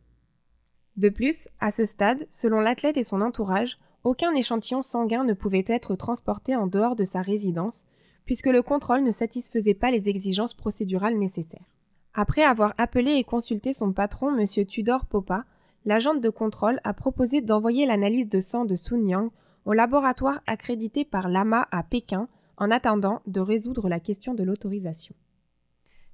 De 0.97 1.07
plus, 1.07 1.47
à 1.61 1.71
ce 1.71 1.85
stade, 1.85 2.27
selon 2.31 2.59
l'athlète 2.59 2.97
et 2.97 3.05
son 3.05 3.21
entourage, 3.21 3.79
aucun 4.03 4.33
échantillon 4.33 4.81
sanguin 4.81 5.23
ne 5.23 5.33
pouvait 5.33 5.63
être 5.65 5.95
transporté 5.95 6.53
en 6.53 6.67
dehors 6.67 6.97
de 6.97 7.05
sa 7.05 7.21
résidence, 7.21 7.85
puisque 8.25 8.47
le 8.47 8.61
contrôle 8.61 9.03
ne 9.03 9.13
satisfaisait 9.13 9.73
pas 9.73 9.89
les 9.89 10.09
exigences 10.09 10.53
procédurales 10.53 11.17
nécessaires. 11.17 11.78
Après 12.21 12.43
avoir 12.43 12.73
appelé 12.77 13.11
et 13.11 13.23
consulté 13.23 13.71
son 13.71 13.93
patron, 13.93 14.37
M. 14.37 14.45
Tudor 14.65 15.05
Popa, 15.05 15.45
l'agente 15.85 16.19
de 16.19 16.29
contrôle 16.29 16.81
a 16.83 16.93
proposé 16.93 17.39
d'envoyer 17.39 17.85
l'analyse 17.85 18.27
de 18.27 18.41
sang 18.41 18.65
de 18.65 18.75
Sun 18.75 19.07
Yang 19.07 19.31
au 19.63 19.71
laboratoire 19.71 20.41
accrédité 20.45 21.05
par 21.05 21.29
l'AMA 21.29 21.69
à 21.71 21.81
Pékin 21.81 22.27
en 22.57 22.71
attendant 22.71 23.21
de 23.25 23.39
résoudre 23.39 23.87
la 23.87 24.01
question 24.01 24.33
de 24.33 24.43
l'autorisation. 24.43 25.15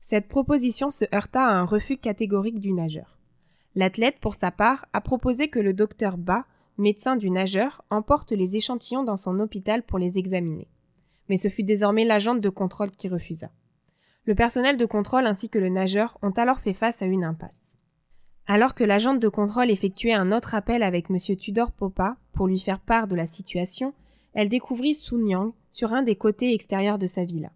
Cette 0.04 0.28
proposition 0.28 0.92
se 0.92 1.06
heurta 1.12 1.44
à 1.44 1.54
un 1.54 1.66
refus 1.66 1.98
catégorique 1.98 2.60
du 2.60 2.72
nageur. 2.72 3.18
L'athlète, 3.74 4.20
pour 4.22 4.36
sa 4.36 4.52
part, 4.52 4.86
a 4.94 5.02
proposé 5.02 5.48
que 5.48 5.58
le 5.58 5.74
docteur 5.74 6.18
Ba 6.18 6.46
médecin 6.78 7.16
du 7.16 7.32
nageur, 7.32 7.84
emporte 7.90 8.32
les 8.32 8.56
échantillons 8.56 9.04
dans 9.04 9.18
son 9.18 9.40
hôpital 9.40 9.82
pour 9.82 9.98
les 9.98 10.20
examiner. 10.20 10.68
Mais 11.30 11.38
ce 11.38 11.48
fut 11.48 11.64
désormais 11.64 12.06
l'agent 12.06 12.36
de 12.36 12.50
contrôle 12.50 12.92
qui 12.92 13.10
refusa. 13.10 13.50
Le 14.26 14.34
personnel 14.34 14.78
de 14.78 14.86
contrôle 14.86 15.28
ainsi 15.28 15.50
que 15.50 15.60
le 15.60 15.70
nageur 15.70 16.18
ont 16.24 16.32
alors 16.32 16.60
fait 16.60 16.74
face 16.74 17.02
à 17.02 17.06
une 17.06 17.24
impasse. 17.24 17.76
Alors 18.48 18.74
que 18.74 18.84
l'agente 18.84 19.20
de 19.20 19.30
contrôle 19.30 19.70
effectuait 19.70 20.14
un 20.14 20.32
autre 20.32 20.56
appel 20.56 20.82
avec 20.82 21.10
M. 21.10 21.18
Tudor 21.38 21.72
Popa 21.72 22.18
pour 22.34 22.48
lui 22.48 22.60
faire 22.60 22.80
part 22.80 23.08
de 23.08 23.16
la 23.16 23.28
situation, 23.28 23.94
elle 24.34 24.50
découvrit 24.50 24.96
Sun 24.96 25.28
Yang 25.28 25.54
sur 25.72 25.94
un 25.94 26.02
des 26.02 26.16
côtés 26.16 26.54
extérieurs 26.54 26.98
de 26.98 27.08
sa 27.08 27.24
villa. 27.24 27.52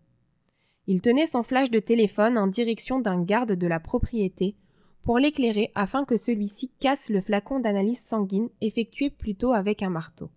Il 0.87 1.01
tenait 1.01 1.27
son 1.27 1.43
flash 1.43 1.69
de 1.69 1.79
téléphone 1.79 2.37
en 2.37 2.47
direction 2.47 2.99
d'un 2.99 3.21
garde 3.21 3.51
de 3.51 3.67
la 3.67 3.79
propriété 3.79 4.55
pour 5.03 5.19
l'éclairer 5.19 5.71
afin 5.75 6.05
que 6.05 6.17
celui-ci 6.17 6.71
casse 6.79 7.09
le 7.09 7.21
flacon 7.21 7.59
d'analyse 7.59 8.01
sanguine 8.01 8.49
effectué 8.61 9.09
plus 9.09 9.35
tôt 9.35 9.53
avec 9.53 9.81
un 9.83 9.89
marteau. 9.89 10.29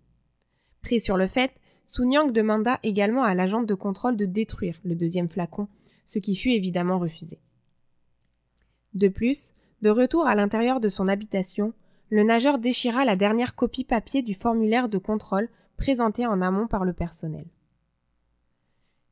Pris 0.81 0.99
sur 0.99 1.17
le 1.17 1.27
fait, 1.27 1.51
Sun 1.87 2.11
Yang 2.11 2.31
demanda 2.31 2.79
également 2.83 3.23
à 3.23 3.35
l'agent 3.35 3.61
de 3.61 3.73
contrôle 3.75 4.17
de 4.17 4.25
détruire 4.25 4.79
le 4.83 4.95
deuxième 4.95 5.29
flacon, 5.29 5.67
ce 6.05 6.19
qui 6.19 6.35
fut 6.35 6.51
évidemment 6.51 6.99
refusé. 6.99 7.39
De 8.93 9.07
plus, 9.07 9.53
de 9.81 9.89
retour 9.89 10.27
à 10.27 10.35
l'intérieur 10.35 10.79
de 10.79 10.89
son 10.89 11.07
habitation, 11.07 11.73
le 12.09 12.23
nageur 12.23 12.59
déchira 12.59 13.05
la 13.05 13.15
dernière 13.15 13.55
copie 13.55 13.83
papier 13.83 14.21
du 14.21 14.33
formulaire 14.33 14.87
de 14.87 14.97
contrôle 14.97 15.49
présenté 15.77 16.25
en 16.25 16.41
amont 16.41 16.67
par 16.67 16.85
le 16.85 16.93
personnel. 16.93 17.45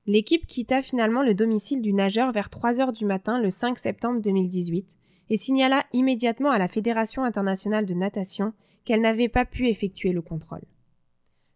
L'équipe 0.05 0.47
quitta 0.47 0.81
finalement 0.81 1.23
le 1.23 1.33
domicile 1.33 1.81
du 1.81 1.93
nageur 1.93 2.31
vers 2.31 2.49
3 2.49 2.79
heures 2.79 2.93
du 2.93 3.05
matin 3.05 3.39
le 3.39 3.49
5 3.49 3.77
septembre 3.77 4.21
2018 4.21 4.87
et 5.29 5.37
signala 5.37 5.85
immédiatement 5.93 6.51
à 6.51 6.57
la 6.57 6.67
Fédération 6.67 7.23
internationale 7.23 7.85
de 7.85 7.93
natation 7.93 8.53
qu'elle 8.83 9.01
n'avait 9.01 9.29
pas 9.29 9.45
pu 9.45 9.67
effectuer 9.67 10.11
le 10.11 10.21
contrôle. 10.21 10.63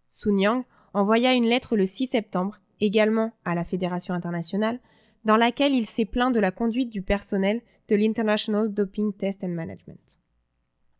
Sun 0.10 0.40
Yang 0.40 0.64
envoya 0.94 1.34
une 1.34 1.46
lettre 1.46 1.76
le 1.76 1.86
6 1.86 2.08
septembre, 2.08 2.60
également 2.80 3.34
à 3.46 3.56
la 3.56 3.66
Fédération 3.66 4.14
internationale, 4.14 4.80
dans 5.26 5.38
laquelle 5.38 5.74
il 5.74 5.88
s'est 5.88 6.06
plaint 6.06 6.34
de 6.34 6.40
la 6.40 6.52
conduite 6.52 6.92
du 6.92 7.02
personnel 7.02 7.62
de 7.90 7.96
l'International 7.96 8.74
Doping 8.74 9.14
Test 9.14 9.44
and 9.44 9.50
Management. 9.50 10.00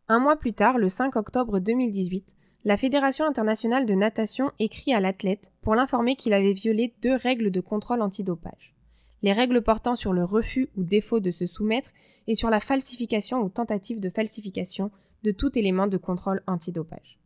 Un 0.08 0.18
mois 0.18 0.36
plus 0.36 0.52
tard, 0.52 0.78
le 0.78 0.88
5 0.88 1.16
octobre 1.16 1.58
2018, 1.58 2.26
la 2.64 2.76
Fédération 2.76 3.24
internationale 3.24 3.86
de 3.86 3.94
natation 3.94 4.50
écrit 4.58 4.92
à 4.92 5.00
l'athlète 5.00 5.48
pour 5.62 5.74
l'informer 5.76 6.16
qu'il 6.16 6.32
avait 6.32 6.52
violé 6.52 6.94
deux 7.02 7.14
règles 7.14 7.50
de 7.50 7.60
contrôle 7.60 8.02
antidopage. 8.02 8.74
Les 9.22 9.32
règles 9.32 9.62
portant 9.62 9.96
sur 9.96 10.12
le 10.12 10.24
refus 10.24 10.68
ou 10.76 10.82
défaut 10.82 11.20
de 11.20 11.30
se 11.30 11.46
soumettre 11.46 11.90
et 12.26 12.34
sur 12.34 12.50
la 12.50 12.60
falsification 12.60 13.40
ou 13.40 13.48
tentative 13.48 14.00
de 14.00 14.10
falsification 14.10 14.90
de 15.22 15.30
tout 15.30 15.56
élément 15.56 15.86
de 15.86 15.96
contrôle 15.96 16.42
antidopage. 16.46 17.18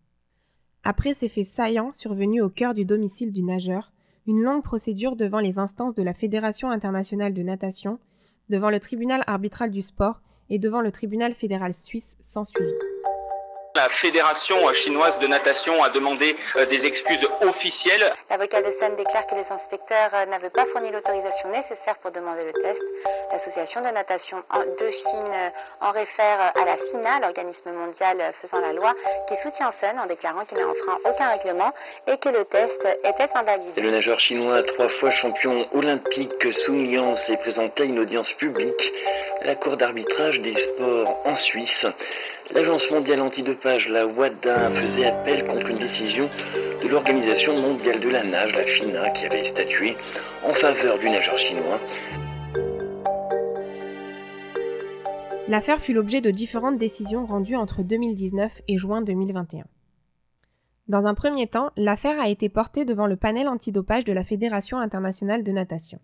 Après 0.85 1.15
ces 1.15 1.29
faits 1.29 1.47
saillants 1.47 1.93
survenus 1.93 2.43
au 2.43 2.49
cœur 2.49 2.75
du 2.75 2.85
domicile 2.85 3.33
du 3.33 3.43
nageur, 3.43 3.93
une 4.27 4.43
longue 4.43 4.63
procédure 4.63 5.17
devant 5.17 5.41
les 5.41 5.59
instances 5.59 5.95
de 5.95 6.03
la 6.03 6.15
Fédération 6.15 6.71
internationale 6.71 7.35
de 7.35 7.43
natation, 7.43 7.99
devant 8.49 8.71
le 8.71 8.81
tribunal 8.81 9.25
arbitral 9.27 9.71
du 9.71 9.83
sport 9.83 10.21
et 10.51 10.59
devant 10.59 10.81
le 10.81 10.93
tribunal 10.93 11.35
fédéral 11.35 11.73
suisse 11.75 12.17
s'ensuivit. 12.23 12.90
La 13.77 13.89
fédération 13.89 14.73
chinoise 14.75 15.17
de 15.21 15.29
natation 15.29 15.81
a 15.83 15.91
demandé 15.91 16.37
euh, 16.57 16.67
des 16.67 16.85
excuses 16.85 17.25
officielles. 17.41 18.13
L'avocat 18.29 18.63
de 18.63 18.73
Seine 18.81 18.97
déclare 18.97 19.27
que 19.29 19.37
les 19.37 19.47
inspecteurs 19.49 20.11
euh, 20.13 20.27
n'avaient 20.27 20.51
pas 20.51 20.67
fourni 20.67 20.91
l'autorisation 20.91 21.51
nécessaire 21.51 21.97
pour 22.03 22.11
demander 22.11 22.45
le 22.45 22.53
test. 22.53 22.81
L'association 23.33 23.81
de 23.83 23.89
natation 23.89 24.39
de 24.39 24.91
Chine 24.91 25.33
euh, 25.33 25.51
en 25.83 25.93
réfère 25.93 26.53
à 26.55 26.65
la 26.65 26.77
FINA, 26.79 27.21
l'organisme 27.21 27.71
mondial 27.71 28.33
faisant 28.43 28.61
la 28.61 28.73
loi, 28.73 28.93
qui 29.29 29.37
soutient 29.37 29.71
Sun 29.79 30.01
en 30.01 30.07
déclarant 30.07 30.45
qu'il 30.47 30.59
n'a 30.59 30.67
enfreint 30.67 30.99
aucun 31.09 31.29
règlement 31.29 31.73
et 32.09 32.19
que 32.19 32.29
le 32.29 32.45
test 32.47 32.89
était 33.05 33.31
invalidé. 33.35 33.81
Le 33.81 33.91
nageur 33.93 34.19
chinois, 34.19 34.65
trois 34.65 34.89
fois 34.89 35.13
champion 35.13 35.69
olympique, 35.75 36.53
Sun 36.67 36.87
Yang, 36.87 37.17
s'est 37.27 37.37
présenté 37.37 37.85
à 37.85 37.87
une 37.87 38.01
audience 38.01 38.33
publique 38.33 38.93
à 39.41 39.47
la 39.47 39.55
Cour 39.55 39.77
d'arbitrage 39.77 40.41
des 40.41 40.57
sports 40.57 41.21
en 41.25 41.37
Suisse. 41.37 41.87
L'Agence 42.53 42.91
mondiale 42.91 43.21
antidopage, 43.21 43.89
la 43.89 44.09
WADA, 44.09 44.71
faisait 44.81 45.07
appel 45.07 45.47
contre 45.47 45.69
une 45.69 45.79
décision 45.79 46.29
de 46.83 46.89
l'Organisation 46.89 47.57
mondiale 47.57 48.01
de 48.01 48.09
la 48.09 48.25
nage, 48.25 48.53
la 48.57 48.65
FINA, 48.65 49.11
qui 49.11 49.25
avait 49.27 49.49
statué 49.53 49.97
en 50.45 50.53
faveur 50.55 50.99
du 50.99 51.09
nageur 51.09 51.39
chinois. 51.39 51.79
L'affaire 55.47 55.81
fut 55.81 55.93
l'objet 55.93 56.21
de 56.21 56.33
différentes 56.33 56.77
décisions 56.77 57.25
rendues 57.25 57.55
entre 57.55 57.85
2019 57.85 58.63
et 58.67 58.79
juin 58.79 59.01
2021. 59.03 59.65
Dans 60.89 61.07
un 61.07 61.15
premier 61.15 61.47
temps, 61.47 61.71
l'affaire 61.77 62.21
a 62.21 62.29
été 62.29 62.49
portée 62.49 62.85
devant 62.85 63.07
le 63.07 63.15
panel 63.15 63.49
antidopage 63.49 64.03
de 64.03 64.13
la 64.13 64.25
Fédération 64.25 64.79
internationale 64.79 65.45
de 65.45 65.53
natation. 65.53 66.01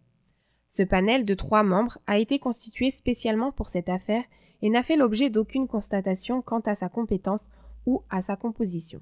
Ce 0.68 0.84
panel 0.84 1.24
de 1.24 1.34
trois 1.34 1.64
membres 1.64 1.98
a 2.06 2.18
été 2.18 2.38
constitué 2.38 2.92
spécialement 2.92 3.50
pour 3.50 3.68
cette 3.68 3.88
affaire 3.88 4.22
et 4.62 4.70
n'a 4.70 4.82
fait 4.82 4.96
l'objet 4.96 5.30
d'aucune 5.30 5.68
constatation 5.68 6.42
quant 6.42 6.60
à 6.60 6.74
sa 6.74 6.88
compétence 6.88 7.48
ou 7.86 8.02
à 8.10 8.22
sa 8.22 8.36
composition. 8.36 9.00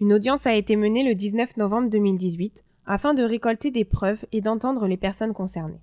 Une 0.00 0.12
audience 0.12 0.46
a 0.46 0.54
été 0.54 0.76
menée 0.76 1.02
le 1.02 1.14
19 1.14 1.56
novembre 1.56 1.90
2018 1.90 2.64
afin 2.86 3.14
de 3.14 3.22
récolter 3.22 3.70
des 3.70 3.84
preuves 3.84 4.24
et 4.32 4.40
d'entendre 4.40 4.86
les 4.86 4.96
personnes 4.96 5.34
concernées. 5.34 5.82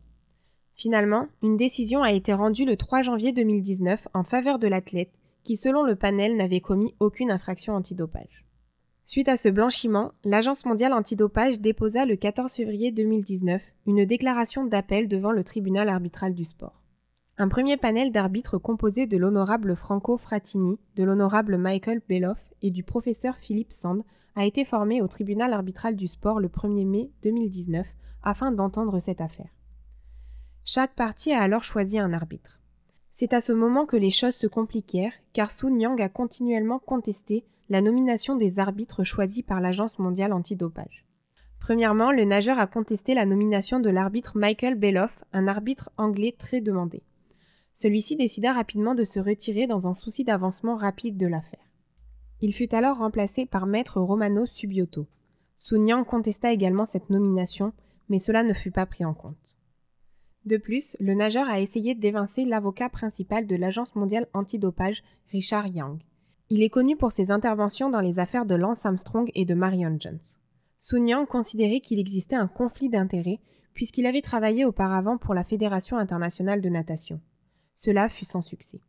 Finalement, 0.73 1.27
une 1.41 1.57
décision 1.57 2.01
a 2.01 2.11
été 2.11 2.33
rendue 2.33 2.65
le 2.65 2.77
3 2.77 3.01
janvier 3.01 3.31
2019 3.31 4.07
en 4.13 4.23
faveur 4.23 4.59
de 4.59 4.67
l'athlète 4.67 5.11
qui, 5.43 5.55
selon 5.55 5.83
le 5.83 5.95
panel, 5.95 6.35
n'avait 6.35 6.59
commis 6.59 6.95
aucune 6.99 7.31
infraction 7.31 7.73
antidopage. 7.73 8.45
Suite 9.03 9.27
à 9.27 9.37
ce 9.37 9.49
blanchiment, 9.49 10.13
l'Agence 10.23 10.65
mondiale 10.65 10.91
antidopage 10.91 11.59
déposa 11.59 12.05
le 12.05 12.15
14 12.15 12.51
février 12.51 12.91
2019 12.91 13.61
une 13.85 14.03
déclaration 14.03 14.65
d'appel 14.65 15.07
devant 15.07 15.31
le 15.31 15.43
tribunal 15.43 15.89
arbitral 15.89 16.33
du 16.33 16.43
sport. 16.43 16.81
Un 17.37 17.49
premier 17.49 17.75
panel 17.75 18.13
d'arbitres 18.13 18.57
composé 18.57 19.07
de 19.07 19.17
l'honorable 19.17 19.75
Franco 19.75 20.15
Frattini, 20.15 20.79
de 20.95 21.03
l'honorable 21.03 21.57
Michael 21.57 22.01
Beloff 22.07 22.53
et 22.61 22.71
du 22.71 22.81
professeur 22.81 23.35
Philippe 23.35 23.73
Sand 23.73 24.03
a 24.35 24.45
été 24.45 24.63
formé 24.63 25.01
au 25.01 25.09
tribunal 25.09 25.51
arbitral 25.51 25.97
du 25.97 26.07
sport 26.07 26.39
le 26.39 26.47
1er 26.47 26.87
mai 26.87 27.11
2019 27.23 27.85
afin 28.23 28.53
d'entendre 28.53 28.99
cette 28.99 29.19
affaire. 29.19 29.49
Chaque 30.63 30.95
partie 30.95 31.33
a 31.33 31.41
alors 31.41 31.65
choisi 31.65 31.99
un 31.99 32.13
arbitre. 32.13 32.61
C'est 33.11 33.33
à 33.33 33.41
ce 33.41 33.51
moment 33.51 33.85
que 33.85 33.97
les 33.97 34.11
choses 34.11 34.35
se 34.35 34.47
compliquèrent 34.47 35.13
car 35.33 35.51
Sun 35.51 35.77
Yang 35.77 36.03
a 36.03 36.09
continuellement 36.09 36.79
contesté 36.79 37.43
la 37.67 37.81
nomination 37.81 38.37
des 38.37 38.59
arbitres 38.59 39.03
choisis 39.03 39.43
par 39.43 39.59
l'Agence 39.59 39.99
mondiale 39.99 40.31
antidopage. 40.31 41.05
Premièrement, 41.59 42.13
le 42.13 42.23
nageur 42.23 42.59
a 42.59 42.67
contesté 42.67 43.13
la 43.13 43.25
nomination 43.25 43.81
de 43.81 43.89
l'arbitre 43.89 44.37
Michael 44.37 44.75
Beloff, 44.75 45.25
un 45.33 45.49
arbitre 45.49 45.89
anglais 45.97 46.33
très 46.37 46.61
demandé. 46.61 47.03
Celui-ci 47.75 48.15
décida 48.15 48.53
rapidement 48.53 48.95
de 48.95 49.03
se 49.03 49.19
retirer 49.19 49.67
dans 49.67 49.85
un 49.85 49.93
souci 49.93 50.23
d'avancement 50.23 50.75
rapide 50.75 51.17
de 51.17 51.27
l'affaire. 51.27 51.59
Il 52.41 52.53
fut 52.53 52.73
alors 52.73 52.97
remplacé 52.97 53.45
par 53.45 53.65
maître 53.65 53.99
Romano 53.99 54.45
Subioto. 54.45 55.07
Sun 55.57 55.87
Yang 55.87 56.05
contesta 56.05 56.53
également 56.53 56.85
cette 56.85 57.09
nomination, 57.09 57.73
mais 58.07 58.19
cela 58.19 58.43
ne 58.43 58.53
fut 58.53 58.71
pas 58.71 58.85
pris 58.85 59.03
en 59.03 59.13
compte. 59.13 59.57
De 60.45 60.57
plus, 60.57 60.95
le 60.99 61.15
nageur 61.15 61.49
a 61.49 61.59
essayé 61.59 61.95
d'évincer 61.95 62.45
l'avocat 62.45 62.87
principal 62.87 63.45
de 63.45 63.55
l'Agence 63.55 63.95
mondiale 63.95 64.27
antidopage, 64.33 65.03
Richard 65.31 65.67
Yang. 65.67 65.99
Il 66.49 66.63
est 66.63 66.69
connu 66.69 66.95
pour 66.95 67.11
ses 67.11 67.31
interventions 67.31 67.89
dans 67.89 68.01
les 68.01 68.19
affaires 68.19 68.45
de 68.45 68.55
Lance 68.55 68.85
Armstrong 68.85 69.29
et 69.33 69.45
de 69.45 69.55
Marion 69.55 69.97
Jones. 69.99 70.19
Sun 70.79 71.07
Yang 71.07 71.27
considérait 71.27 71.79
qu'il 71.81 71.99
existait 71.99 72.35
un 72.35 72.47
conflit 72.47 72.89
d'intérêts 72.89 73.39
puisqu'il 73.73 74.05
avait 74.05 74.21
travaillé 74.21 74.63
auparavant 74.63 75.17
pour 75.17 75.33
la 75.33 75.43
Fédération 75.43 75.97
internationale 75.97 76.61
de 76.61 76.69
natation. 76.69 77.19
Cela 77.75 78.09
fut 78.09 78.25
sans 78.25 78.41
succès. 78.41 78.79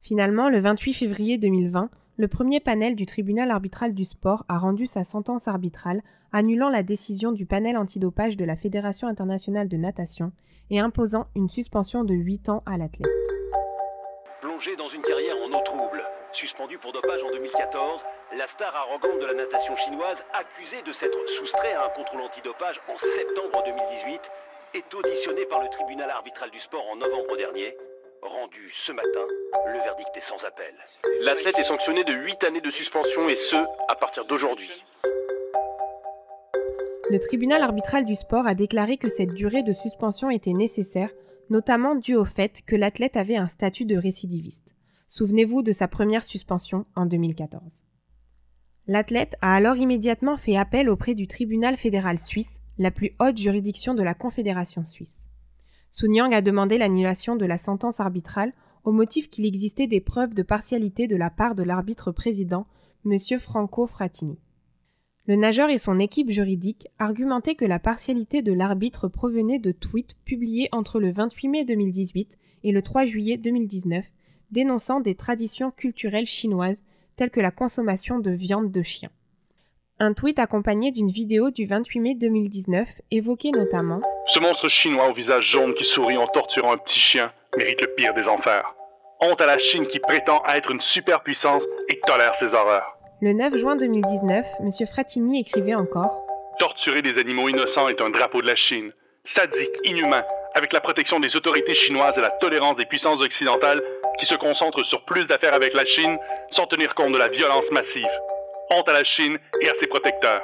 Finalement, 0.00 0.48
le 0.48 0.60
28 0.60 0.94
février 0.94 1.38
2020, 1.38 1.90
le 2.16 2.28
premier 2.28 2.60
panel 2.60 2.96
du 2.96 3.06
tribunal 3.06 3.50
arbitral 3.50 3.94
du 3.94 4.04
sport 4.04 4.44
a 4.48 4.58
rendu 4.58 4.86
sa 4.86 5.04
sentence 5.04 5.46
arbitrale, 5.46 6.02
annulant 6.32 6.68
la 6.68 6.82
décision 6.82 7.30
du 7.32 7.46
panel 7.46 7.76
antidopage 7.76 8.36
de 8.36 8.44
la 8.44 8.56
Fédération 8.56 9.06
internationale 9.06 9.68
de 9.68 9.76
natation 9.76 10.32
et 10.70 10.80
imposant 10.80 11.28
une 11.36 11.48
suspension 11.48 12.04
de 12.04 12.14
8 12.14 12.48
ans 12.48 12.62
à 12.66 12.76
l'athlète. 12.76 13.08
Plongé 14.40 14.74
dans 14.76 14.88
une 14.88 15.02
carrière 15.02 15.36
en 15.36 15.56
eau 15.56 15.62
trouble, 15.64 16.02
suspendu 16.32 16.78
pour 16.78 16.92
dopage 16.92 17.22
en 17.22 17.30
2014, 17.30 18.02
la 18.36 18.46
star 18.48 18.74
arrogante 18.74 19.20
de 19.20 19.26
la 19.26 19.34
natation 19.34 19.76
chinoise, 19.76 20.22
accusée 20.32 20.82
de 20.84 20.92
s'être 20.92 21.18
soustrait 21.38 21.74
à 21.74 21.86
un 21.86 21.90
contrôle 21.90 22.22
antidopage 22.22 22.80
en 22.88 22.98
septembre 22.98 23.62
2018, 23.64 24.20
est 24.74 24.94
auditionnée 24.94 25.46
par 25.46 25.62
le 25.62 25.68
tribunal 25.70 26.10
arbitral 26.10 26.50
du 26.50 26.58
sport 26.58 26.84
en 26.90 26.96
novembre 26.96 27.36
dernier 27.36 27.76
rendu 28.22 28.70
ce 28.86 28.92
matin, 28.92 29.26
le 29.66 29.78
verdict 29.78 30.16
est 30.16 30.20
sans 30.20 30.44
appel. 30.44 30.74
L'athlète 31.20 31.58
est 31.58 31.64
sanctionné 31.64 32.04
de 32.04 32.12
8 32.12 32.44
années 32.44 32.60
de 32.60 32.70
suspension 32.70 33.28
et 33.28 33.36
ce, 33.36 33.56
à 33.88 33.94
partir 33.96 34.26
d'aujourd'hui. 34.26 34.70
Le 37.10 37.18
tribunal 37.18 37.62
arbitral 37.62 38.04
du 38.04 38.14
sport 38.14 38.46
a 38.46 38.54
déclaré 38.54 38.98
que 38.98 39.08
cette 39.08 39.32
durée 39.32 39.62
de 39.62 39.72
suspension 39.72 40.30
était 40.30 40.52
nécessaire, 40.52 41.10
notamment 41.48 41.94
dû 41.94 42.14
au 42.14 42.24
fait 42.24 42.60
que 42.66 42.76
l'athlète 42.76 43.16
avait 43.16 43.36
un 43.36 43.48
statut 43.48 43.86
de 43.86 43.96
récidiviste. 43.96 44.74
Souvenez-vous 45.08 45.62
de 45.62 45.72
sa 45.72 45.88
première 45.88 46.24
suspension 46.24 46.84
en 46.94 47.06
2014. 47.06 47.62
L'athlète 48.86 49.36
a 49.40 49.54
alors 49.54 49.76
immédiatement 49.76 50.36
fait 50.36 50.56
appel 50.56 50.90
auprès 50.90 51.14
du 51.14 51.26
tribunal 51.26 51.76
fédéral 51.76 52.18
suisse, 52.18 52.58
la 52.78 52.90
plus 52.90 53.14
haute 53.20 53.38
juridiction 53.38 53.94
de 53.94 54.02
la 54.02 54.14
Confédération 54.14 54.84
suisse. 54.84 55.27
Sun 55.90 56.14
Yang 56.14 56.34
a 56.34 56.40
demandé 56.42 56.78
l'annulation 56.78 57.36
de 57.36 57.46
la 57.46 57.58
sentence 57.58 58.00
arbitrale 58.00 58.52
au 58.84 58.92
motif 58.92 59.28
qu'il 59.28 59.46
existait 59.46 59.86
des 59.86 60.00
preuves 60.00 60.34
de 60.34 60.42
partialité 60.42 61.06
de 61.06 61.16
la 61.16 61.30
part 61.30 61.54
de 61.54 61.62
l'arbitre 61.62 62.12
président, 62.12 62.66
M. 63.04 63.16
Franco 63.38 63.86
Frattini. 63.86 64.38
Le 65.26 65.36
nageur 65.36 65.68
et 65.68 65.76
son 65.78 65.98
équipe 65.98 66.30
juridique 66.30 66.88
argumentaient 66.98 67.54
que 67.54 67.66
la 67.66 67.78
partialité 67.78 68.40
de 68.40 68.52
l'arbitre 68.52 69.08
provenait 69.08 69.58
de 69.58 69.72
tweets 69.72 70.16
publiés 70.24 70.70
entre 70.72 71.00
le 71.00 71.12
28 71.12 71.48
mai 71.48 71.64
2018 71.66 72.38
et 72.64 72.72
le 72.72 72.80
3 72.80 73.04
juillet 73.04 73.36
2019, 73.36 74.06
dénonçant 74.50 75.00
des 75.00 75.14
traditions 75.14 75.70
culturelles 75.70 76.26
chinoises 76.26 76.82
telles 77.16 77.30
que 77.30 77.40
la 77.40 77.50
consommation 77.50 78.20
de 78.20 78.30
viande 78.30 78.72
de 78.72 78.82
chien. 78.82 79.10
Un 80.00 80.12
tweet 80.14 80.38
accompagné 80.38 80.92
d'une 80.92 81.10
vidéo 81.10 81.50
du 81.50 81.66
28 81.66 81.98
mai 81.98 82.14
2019 82.14 82.88
évoquait 83.10 83.50
notamment 83.50 84.00
Ce 84.28 84.38
monstre 84.38 84.68
chinois 84.68 85.08
au 85.08 85.12
visage 85.12 85.46
jaune 85.46 85.74
qui 85.74 85.82
sourit 85.82 86.16
en 86.16 86.28
torturant 86.28 86.70
un 86.70 86.76
petit 86.76 87.00
chien 87.00 87.32
mérite 87.56 87.80
le 87.80 87.88
pire 87.88 88.14
des 88.14 88.28
enfers. 88.28 88.76
Honte 89.20 89.40
à 89.40 89.46
la 89.46 89.58
Chine 89.58 89.88
qui 89.88 89.98
prétend 89.98 90.40
être 90.54 90.70
une 90.70 90.80
superpuissance 90.80 91.66
et 91.88 91.98
tolère 92.06 92.36
ses 92.36 92.54
horreurs. 92.54 92.96
Le 93.20 93.32
9 93.32 93.56
juin 93.56 93.74
2019, 93.74 94.46
M. 94.60 94.86
Frattini 94.86 95.40
écrivait 95.40 95.74
encore 95.74 96.24
Torturer 96.60 97.02
des 97.02 97.18
animaux 97.18 97.48
innocents 97.48 97.88
est 97.88 98.00
un 98.00 98.10
drapeau 98.10 98.40
de 98.40 98.46
la 98.46 98.54
Chine. 98.54 98.92
Sadique, 99.24 99.80
inhumain, 99.82 100.22
avec 100.54 100.72
la 100.72 100.80
protection 100.80 101.18
des 101.18 101.34
autorités 101.34 101.74
chinoises 101.74 102.16
et 102.16 102.20
la 102.20 102.30
tolérance 102.30 102.76
des 102.76 102.86
puissances 102.86 103.20
occidentales 103.20 103.82
qui 104.20 104.26
se 104.26 104.36
concentrent 104.36 104.86
sur 104.86 105.04
plus 105.04 105.26
d'affaires 105.26 105.54
avec 105.54 105.74
la 105.74 105.84
Chine 105.84 106.18
sans 106.50 106.66
tenir 106.66 106.94
compte 106.94 107.12
de 107.12 107.18
la 107.18 107.26
violence 107.26 107.72
massive. 107.72 108.06
Honte 108.70 108.88
à 108.88 108.92
la 108.92 109.04
Chine 109.04 109.38
et 109.62 109.68
à 109.68 109.74
ses 109.74 109.86
protecteurs. 109.86 110.42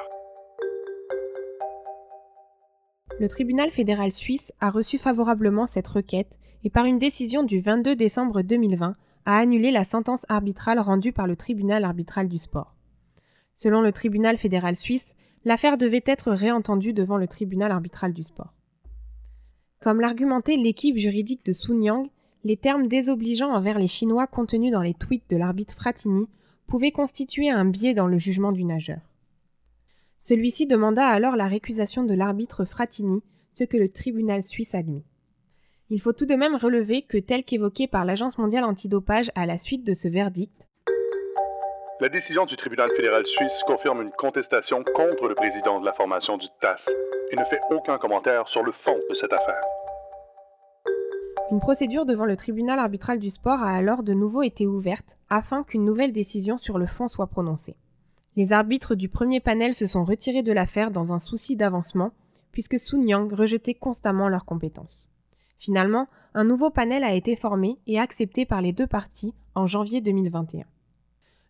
Le 3.19 3.29
tribunal 3.29 3.69
fédéral 3.69 4.11
suisse 4.11 4.51
a 4.59 4.71
reçu 4.71 4.97
favorablement 4.97 5.67
cette 5.67 5.87
requête 5.87 6.39
et 6.63 6.71
par 6.71 6.85
une 6.85 6.97
décision 6.97 7.43
du 7.43 7.59
22 7.59 7.95
décembre 7.95 8.41
2020 8.41 8.95
a 9.25 9.37
annulé 9.37 9.69
la 9.69 9.85
sentence 9.85 10.25
arbitrale 10.27 10.79
rendue 10.79 11.13
par 11.13 11.27
le 11.27 11.35
tribunal 11.35 11.83
arbitral 11.83 12.27
du 12.27 12.39
sport. 12.39 12.75
Selon 13.55 13.81
le 13.81 13.91
tribunal 13.91 14.37
fédéral 14.37 14.75
suisse, 14.75 15.13
l'affaire 15.43 15.77
devait 15.77 16.03
être 16.05 16.31
réentendue 16.31 16.93
devant 16.93 17.17
le 17.17 17.27
tribunal 17.27 17.71
arbitral 17.71 18.11
du 18.11 18.23
sport. 18.23 18.53
Comme 19.81 20.01
l'argumentait 20.01 20.55
l'équipe 20.55 20.97
juridique 20.97 21.45
de 21.45 21.53
Sun 21.53 21.83
Yang, 21.83 22.07
les 22.43 22.57
termes 22.57 22.87
désobligeants 22.87 23.53
envers 23.53 23.77
les 23.77 23.87
Chinois 23.87 24.25
contenus 24.25 24.71
dans 24.71 24.81
les 24.81 24.95
tweets 24.95 25.29
de 25.29 25.37
l'arbitre 25.37 25.75
Fratini 25.75 26.27
pouvaient 26.67 26.91
constituer 26.91 27.49
un 27.49 27.65
biais 27.65 27.93
dans 27.93 28.07
le 28.07 28.17
jugement 28.17 28.51
du 28.51 28.63
nageur. 28.63 29.01
Celui-ci 30.21 30.65
demanda 30.65 31.05
alors 31.05 31.35
la 31.35 31.47
récusation 31.47 32.03
de 32.03 32.13
l'arbitre 32.13 32.65
Fratini, 32.65 33.21
ce 33.53 33.63
que 33.63 33.77
le 33.77 33.89
tribunal 33.89 34.43
suisse 34.43 34.73
admit. 34.73 35.05
Il 35.89 36.01
faut 36.01 36.13
tout 36.13 36.25
de 36.25 36.35
même 36.35 36.55
relever 36.55 37.03
que, 37.03 37.17
tel 37.17 37.43
qu'évoqué 37.43 37.87
par 37.87 38.05
l'Agence 38.05 38.37
mondiale 38.37 38.63
antidopage 38.63 39.31
à 39.35 39.45
la 39.45 39.57
suite 39.57 39.83
de 39.83 39.93
ce 39.93 40.07
verdict, 40.07 40.65
la 42.01 42.09
décision 42.09 42.45
du 42.45 42.57
tribunal 42.57 42.91
fédéral 42.93 43.25
suisse 43.25 43.63
confirme 43.65 44.01
une 44.01 44.11
contestation 44.11 44.83
contre 44.83 45.29
le 45.29 45.35
président 45.35 45.79
de 45.79 45.85
la 45.85 45.93
formation 45.93 46.35
du 46.37 46.47
TAS 46.59 46.89
et 47.31 47.37
ne 47.37 47.45
fait 47.45 47.61
aucun 47.71 47.97
commentaire 47.97 48.49
sur 48.49 48.63
le 48.63 48.73
fond 48.73 48.99
de 49.09 49.13
cette 49.15 49.31
affaire. 49.31 49.63
Une 51.51 51.59
procédure 51.59 52.07
devant 52.07 52.25
le 52.25 52.35
tribunal 52.35 52.79
arbitral 52.79 53.19
du 53.19 53.29
sport 53.29 53.61
a 53.61 53.69
alors 53.69 54.01
de 54.01 54.15
nouveau 54.15 54.41
été 54.41 54.65
ouverte 54.65 55.15
afin 55.29 55.63
qu'une 55.63 55.85
nouvelle 55.85 56.11
décision 56.11 56.57
sur 56.57 56.79
le 56.79 56.87
fond 56.87 57.07
soit 57.07 57.27
prononcée. 57.27 57.75
Les 58.35 58.51
arbitres 58.51 58.95
du 58.95 59.09
premier 59.09 59.39
panel 59.39 59.75
se 59.75 59.85
sont 59.85 60.03
retirés 60.03 60.41
de 60.41 60.51
l'affaire 60.51 60.89
dans 60.89 61.13
un 61.13 61.19
souci 61.19 61.55
d'avancement, 61.55 62.13
puisque 62.51 62.79
Sun 62.79 63.07
Yang 63.07 63.33
rejetait 63.33 63.75
constamment 63.75 64.27
leurs 64.27 64.45
compétences. 64.45 65.11
Finalement, 65.59 66.07
un 66.33 66.45
nouveau 66.45 66.71
panel 66.71 67.03
a 67.03 67.13
été 67.13 67.35
formé 67.35 67.77
et 67.85 67.99
accepté 67.99 68.45
par 68.45 68.61
les 68.61 68.73
deux 68.73 68.87
parties 68.87 69.35
en 69.53 69.67
janvier 69.67 70.01
2021. 70.01 70.65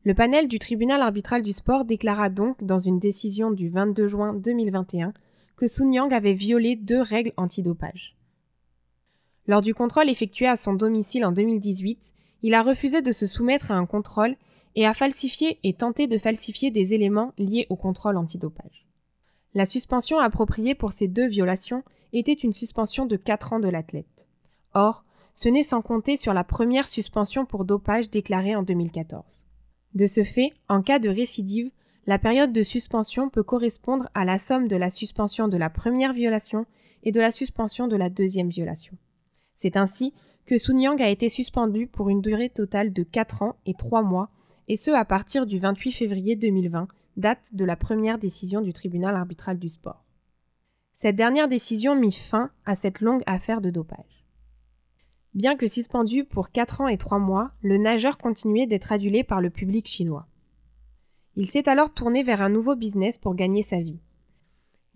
Le 0.04 0.14
panel 0.14 0.50
du 0.50 0.60
tribunal 0.60 1.02
arbitral 1.02 1.42
du 1.42 1.54
sport 1.54 1.86
déclara 1.86 2.30
donc 2.30 2.62
dans 2.62 2.80
une 2.80 3.00
décision 3.00 3.50
du 3.50 3.70
22 3.70 4.08
juin 4.08 4.34
2021 4.34 5.14
que 5.56 5.70
Sun 5.70 5.94
Yang 5.94 6.14
avait 6.14 6.34
violé 6.34 6.76
deux 6.76 7.02
règles 7.02 7.34
antidopage. 7.38 8.16
Lors 9.48 9.62
du 9.62 9.74
contrôle 9.74 10.10
effectué 10.10 10.48
à 10.48 10.58
son 10.58 10.74
domicile 10.74 11.26
en 11.26 11.32
2018, 11.32 12.14
il 12.42 12.54
a 12.54 12.64
refusé 12.64 13.02
de 13.02 13.12
se 13.12 13.28
soumettre 13.28 13.72
à 13.72 13.76
un 13.76 13.86
contrôle 13.86 14.36
et 14.76 14.86
a 14.86 14.94
falsifié 14.94 15.60
et 15.64 15.74
tenté 15.74 16.08
de 16.08 16.18
falsifier 16.18 16.72
des 16.72 16.94
éléments 16.94 17.34
liés 17.38 17.68
au 17.70 17.76
contrôle 17.76 18.18
antidopage. 18.18 18.86
La 19.54 19.66
suspension 19.66 20.20
appropriée 20.20 20.76
pour 20.76 20.94
ces 20.94 21.08
deux 21.08 21.28
violations 21.28 21.84
était 22.12 22.34
une 22.34 22.54
suspension 22.54 23.06
de 23.06 23.16
4 23.16 23.54
ans 23.54 23.60
de 23.60 23.70
l'athlète. 23.70 24.28
Or, 24.74 25.06
ce 25.34 25.50
n'est 25.50 25.64
sans 25.64 25.82
compter 25.82 26.18
sur 26.18 26.34
la 26.34 26.44
première 26.44 26.88
suspension 26.88 27.46
pour 27.46 27.66
dopage 27.66 28.10
déclarée 28.10 28.56
en 28.56 28.64
2014. 28.64 29.24
De 29.94 30.08
ce 30.08 30.24
fait, 30.24 30.52
en 30.68 30.82
cas 30.82 31.00
de 31.00 31.10
récidive, 31.10 31.72
la 32.08 32.20
période 32.20 32.52
de 32.52 32.64
suspension 32.64 33.30
peut 33.30 33.44
correspondre 33.44 34.10
à 34.14 34.26
la 34.26 34.38
somme 34.38 34.68
de 34.68 34.76
la 34.76 34.90
suspension 34.90 35.48
de 35.48 35.58
la 35.58 35.70
première 35.70 36.14
violation 36.14 36.66
et 37.04 37.12
de 37.12 37.20
la 37.20 37.32
suspension 37.32 37.88
de 37.88 37.96
la 37.96 38.10
deuxième 38.10 38.50
violation. 38.50 38.98
C'est 39.56 39.78
ainsi 39.78 40.14
que 40.46 40.58
Sun 40.58 40.80
Yang 40.80 41.02
a 41.02 41.10
été 41.10 41.30
suspendu 41.30 41.88
pour 41.88 42.10
une 42.10 42.22
durée 42.22 42.50
totale 42.50 42.94
de 42.94 43.04
4 43.04 43.42
ans 43.42 43.56
et 43.66 43.74
3 43.74 44.04
mois, 44.04 44.30
et 44.68 44.78
ce 44.78 44.92
à 44.92 45.06
partir 45.06 45.46
du 45.46 45.60
28 45.60 45.92
février 45.92 46.36
2020, 46.36 46.88
date 47.18 47.50
de 47.54 47.66
la 47.66 47.76
première 47.76 48.18
décision 48.18 48.62
du 48.62 48.74
tribunal 48.74 49.16
arbitral 49.16 49.58
du 49.58 49.70
sport. 49.70 50.04
Cette 50.96 51.16
dernière 51.16 51.48
décision 51.48 51.96
mit 51.96 52.12
fin 52.12 52.52
à 52.66 52.76
cette 52.76 53.02
longue 53.02 53.24
affaire 53.26 53.62
de 53.62 53.70
dopage. 53.70 54.26
Bien 55.34 55.58
que 55.58 55.68
suspendu 55.68 56.24
pour 56.24 56.52
4 56.52 56.82
ans 56.82 56.88
et 56.88 56.98
3 56.98 57.20
mois, 57.20 57.52
le 57.62 57.78
nageur 57.78 58.18
continuait 58.18 58.68
d'être 58.68 58.92
adulé 58.92 59.24
par 59.24 59.42
le 59.42 59.50
public 59.50 59.88
chinois. 59.88 60.28
Il 61.36 61.50
s'est 61.50 61.68
alors 61.68 61.94
tourné 61.94 62.24
vers 62.24 62.42
un 62.42 62.50
nouveau 62.50 62.76
business 62.76 63.18
pour 63.18 63.36
gagner 63.36 63.62
sa 63.62 63.82
vie. 63.82 64.00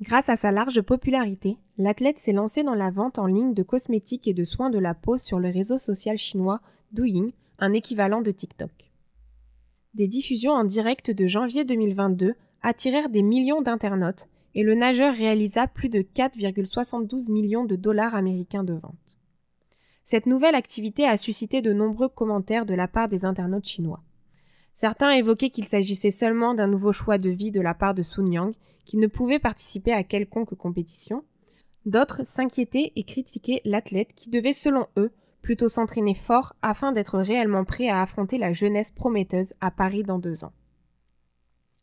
Grâce 0.02 0.30
à 0.30 0.38
sa 0.38 0.52
large 0.52 0.82
popularité, 0.82 1.58
l'athlète 1.78 2.20
s'est 2.20 2.32
lancé 2.32 2.64
dans 2.64 2.74
la 2.74 2.90
vente 2.90 3.20
en 3.20 3.26
ligne 3.26 3.54
de 3.54 3.64
cosmétiques 3.64 4.30
et 4.30 4.34
de 4.34 4.46
soins 4.46 4.70
de 4.70 4.80
la 4.80 4.94
peau 4.94 5.18
sur 5.18 5.40
le 5.40 5.50
réseau 5.50 5.78
social 5.78 6.18
chinois 6.18 6.62
Douyin, 6.94 7.32
un 7.60 7.74
équivalent 7.74 8.22
de 8.22 8.32
TikTok. 8.32 8.72
Des 9.96 10.08
diffusions 10.08 10.54
en 10.54 10.64
direct 10.64 11.12
de 11.12 11.28
janvier 11.28 11.66
2022 11.66 12.36
attirèrent 12.62 13.10
des 13.10 13.24
millions 13.24 13.62
d'internautes 13.62 14.30
et 14.56 14.64
le 14.64 14.74
nageur 14.74 15.14
réalisa 15.14 15.68
plus 15.68 15.90
de 15.90 16.00
4,72 16.00 17.30
millions 17.30 17.66
de 17.66 17.76
dollars 17.76 18.16
américains 18.16 18.64
de 18.64 18.74
vente. 18.74 19.20
Cette 20.06 20.28
nouvelle 20.28 20.56
activité 20.56 21.06
a 21.06 21.18
suscité 21.18 21.62
de 21.62 21.74
nombreux 21.74 22.10
commentaires 22.10 22.66
de 22.66 22.74
la 22.74 22.88
part 22.88 23.10
des 23.10 23.26
internautes 23.26 23.68
chinois. 23.68 24.02
Certains 24.80 25.12
évoquaient 25.12 25.50
qu'il 25.50 25.66
s'agissait 25.66 26.10
seulement 26.10 26.54
d'un 26.54 26.68
nouveau 26.68 26.94
choix 26.94 27.18
de 27.18 27.30
vie 27.30 27.52
de 27.52 27.60
la 27.60 27.74
part 27.74 27.94
de 27.94 28.02
Sun 28.02 28.32
Yang, 28.32 28.56
qui 28.86 28.96
ne 28.96 29.08
pouvait 29.08 29.38
participer 29.38 29.92
à 29.92 30.06
quelconque 30.06 30.56
compétition. 30.56 31.26
D'autres 31.86 32.26
s'inquiétaient 32.26 32.94
et 32.96 33.04
critiquaient 33.04 33.60
l'athlète 33.66 34.14
qui 34.16 34.30
devait, 34.30 34.54
selon 34.54 34.88
eux, 34.96 35.12
plutôt 35.42 35.68
s'entraîner 35.68 36.16
fort 36.16 36.56
afin 36.62 36.94
d'être 36.94 37.20
réellement 37.20 37.66
prêt 37.66 37.90
à 37.90 38.02
affronter 38.02 38.38
la 38.38 38.54
jeunesse 38.54 38.92
prometteuse 38.92 39.54
à 39.60 39.70
Paris 39.70 40.04
dans 40.04 40.18
deux 40.18 40.46
ans. 40.46 40.54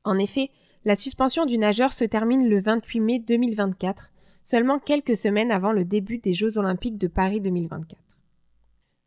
En 0.05 0.17
effet, 0.19 0.49
la 0.87 0.97
suspension 0.97 1.45
du 1.45 1.59
nageur 1.59 1.93
se 1.93 2.05
termine 2.05 2.49
le 2.49 2.63
28 2.63 3.01
mai 3.01 3.19
2024, 3.19 4.11
seulement 4.43 4.79
quelques 4.79 5.19
semaines 5.19 5.53
avant 5.53 5.73
le 5.73 5.85
début 5.85 6.17
des 6.17 6.33
Jeux 6.33 6.57
olympiques 6.57 6.97
de 6.97 7.09
Paris 7.09 7.43
2024. 7.43 8.01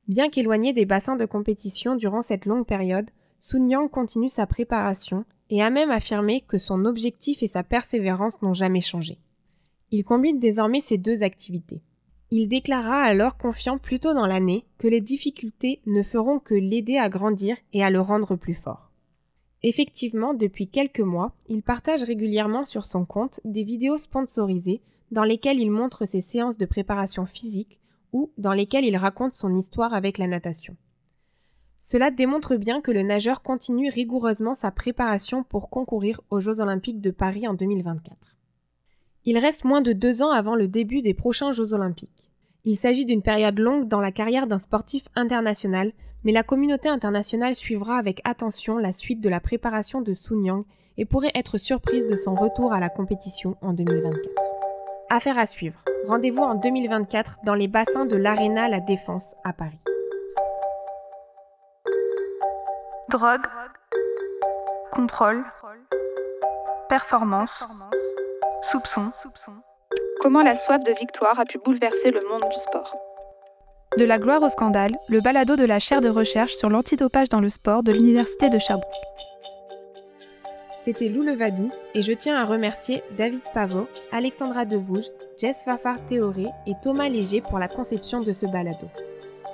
Bien 0.08 0.30
qu'éloigné 0.30 0.73
des 0.73 0.86
bassins 0.86 1.15
de 1.15 1.25
compétition 1.25 1.95
durant 1.95 2.21
cette 2.21 2.45
longue 2.45 2.67
période, 2.67 3.10
Sun 3.39 3.69
Yang 3.69 3.89
continue 3.89 4.30
sa 4.30 4.45
préparation 4.45 5.25
et 5.49 5.63
a 5.63 5.69
même 5.69 5.91
affirmé 5.91 6.41
que 6.41 6.58
son 6.58 6.86
objectif 6.86 7.41
et 7.41 7.47
sa 7.47 7.63
persévérance 7.63 8.41
n'ont 8.41 8.54
jamais 8.54 8.82
changé. 8.82 9.17
Il 9.91 10.04
combine 10.04 10.39
désormais 10.39 10.82
ces 10.82 10.97
deux 10.97 11.23
activités. 11.23 11.82
Il 12.32 12.47
déclara 12.47 13.02
alors 13.02 13.38
confiant 13.38 13.80
plus 13.80 13.99
tôt 13.99 14.13
dans 14.13 14.28
l'année 14.28 14.65
que 14.78 14.88
les 14.88 15.02
difficultés 15.02 15.82
ne 15.88 16.04
feront 16.04 16.39
que 16.39 16.54
l'aider 16.54 16.97
à 16.97 17.10
grandir 17.10 17.58
et 17.73 17.84
à 17.84 17.89
le 17.89 18.02
rendre 18.02 18.36
plus 18.36 18.54
fort. 18.54 18.91
Effectivement, 19.63 20.34
depuis 20.34 20.67
quelques 20.67 20.99
mois, 20.99 21.34
il 21.47 21.63
partage 21.63 22.04
régulièrement 22.04 22.65
sur 22.65 22.86
son 22.86 23.04
compte 23.04 23.39
des 23.45 23.63
vidéos 23.63 23.97
sponsorisées 23.97 24.82
dans 25.12 25.23
lesquelles 25.23 25.60
il 25.60 25.71
montre 25.71 26.06
ses 26.06 26.21
séances 26.21 26.58
de 26.58 26.65
préparation 26.65 27.25
physique 27.25 27.80
ou 28.13 28.32
dans 28.38 28.54
lesquelles 28.54 28.86
il 28.86 28.95
raconte 28.95 29.34
son 29.34 29.56
histoire 29.58 29.93
avec 29.93 30.17
la 30.17 30.28
natation. 30.28 30.75
Cela 31.82 32.12
démontre 32.12 32.56
bien 32.56 32.82
que 32.82 32.92
le 32.92 33.04
nageur 33.04 33.42
continue 33.42 33.89
rigoureusement 33.89 34.56
sa 34.56 34.72
préparation 34.72 35.44
pour 35.44 35.70
concourir 35.70 36.22
aux 36.30 36.39
Jeux 36.39 36.60
olympiques 36.60 37.02
de 37.02 37.12
Paris 37.12 37.48
en 37.48 37.54
2024. 37.54 38.15
Il 39.26 39.38
reste 39.38 39.63
moins 39.63 39.82
de 39.82 39.94
deux 39.94 40.22
ans 40.22 40.32
avant 40.32 40.56
le 40.56 40.68
début 40.68 41.02
des 41.02 41.13
prochains 41.13 41.52
Jeux 41.52 41.74
olympiques. 41.74 42.30
Il 42.65 42.78
s'agit 42.78 43.06
d'une 43.06 43.22
période 43.22 43.58
longue 43.58 43.88
dans 43.88 44.02
la 44.02 44.12
carrière 44.12 44.48
d'un 44.48 44.60
sportif 44.60 45.06
international, 45.15 45.94
Mais 46.26 46.34
la 46.34 46.44
communauté 46.44 46.89
internationale 46.89 47.56
suivra 47.56 47.98
avec 47.98 48.20
attention 48.26 48.78
la 48.78 48.92
suite 48.92 49.22
de 49.22 49.30
la 49.30 49.39
préparation 49.39 50.02
de 50.02 50.13
Sun 50.13 50.44
Yang 50.44 50.65
et 50.98 51.06
pourrait 51.06 51.32
être 51.34 51.58
surprise 51.58 52.08
de 52.08 52.18
son 52.18 52.36
retour 52.36 52.74
à 52.74 52.82
la 52.82 52.89
compétition 52.89 53.56
en 53.62 53.72
2024. 53.72 54.20
Affaire 55.10 55.38
à 55.38 55.46
suivre. 55.46 55.82
Rendez-vous 56.06 56.42
en 56.42 56.56
2024 56.56 57.39
dans 57.46 57.56
les 57.56 57.70
bassins 57.70 58.06
de 58.06 58.18
l'Arena 58.18 58.68
La 58.68 58.82
Défense 58.82 59.34
à 59.46 59.54
Paris. 59.54 59.80
Drogue, 63.10 63.41
contrôle, 64.91 65.43
performance, 66.89 67.67
soupçon. 68.62 69.12
Comment 70.22 70.43
la 70.43 70.56
soif 70.56 70.84
de 70.84 70.91
victoire 70.91 71.39
a 71.39 71.45
pu 71.45 71.58
bouleverser 71.58 72.12
le 72.12 72.19
monde 72.30 72.48
du 72.48 72.58
sport? 72.58 72.95
De 73.98 74.06
la 74.06 74.19
gloire 74.19 74.43
au 74.43 74.50
scandale, 74.50 74.95
le 75.08 75.22
balado 75.22 75.56
de 75.56 75.65
la 75.65 75.80
chaire 75.80 76.02
de 76.02 76.10
recherche 76.10 76.54
sur 76.54 76.69
l'antidopage 76.69 77.30
dans 77.30 77.41
le 77.41 77.50
sport 77.50 77.82
de 77.82 77.91
l'Université 77.91 78.50
de 78.50 78.60
Sherbrooke. 78.60 78.93
C'était 80.86 81.10
Lou 81.10 81.24
Levadou 81.24 81.72
et 81.95 82.04
je 82.04 82.13
tiens 82.13 82.36
à 82.36 82.45
remercier 82.45 83.04
David 83.17 83.41
Pavot, 83.56 83.88
Alexandra 84.12 84.65
Devouge, 84.65 85.10
Jess 85.39 85.63
Fafard 85.63 86.06
Théoré 86.08 86.45
et 86.67 86.74
Thomas 86.84 87.10
Léger 87.10 87.41
pour 87.41 87.58
la 87.58 87.67
conception 87.67 88.22
de 88.22 88.34
ce 88.34 88.45
balado. 88.45 88.88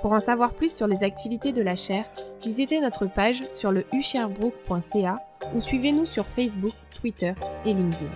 Pour 0.02 0.12
en 0.12 0.20
savoir 0.20 0.52
plus 0.52 0.74
sur 0.74 0.86
les 0.86 1.02
activités 1.02 1.52
de 1.52 1.62
la 1.62 1.76
chaire, 1.76 2.04
visitez 2.44 2.80
notre 2.80 3.06
page 3.06 3.42
sur 3.54 3.72
le 3.72 3.84
usherbrook.ca 3.92 5.16
ou 5.54 5.60
suivez-nous 5.60 6.06
sur 6.06 6.26
Facebook, 6.26 6.74
Twitter 7.00 7.34
et 7.64 7.72
LinkedIn. 7.72 8.10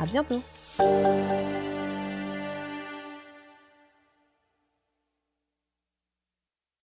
À 0.00 0.06
bientôt! 0.06 0.40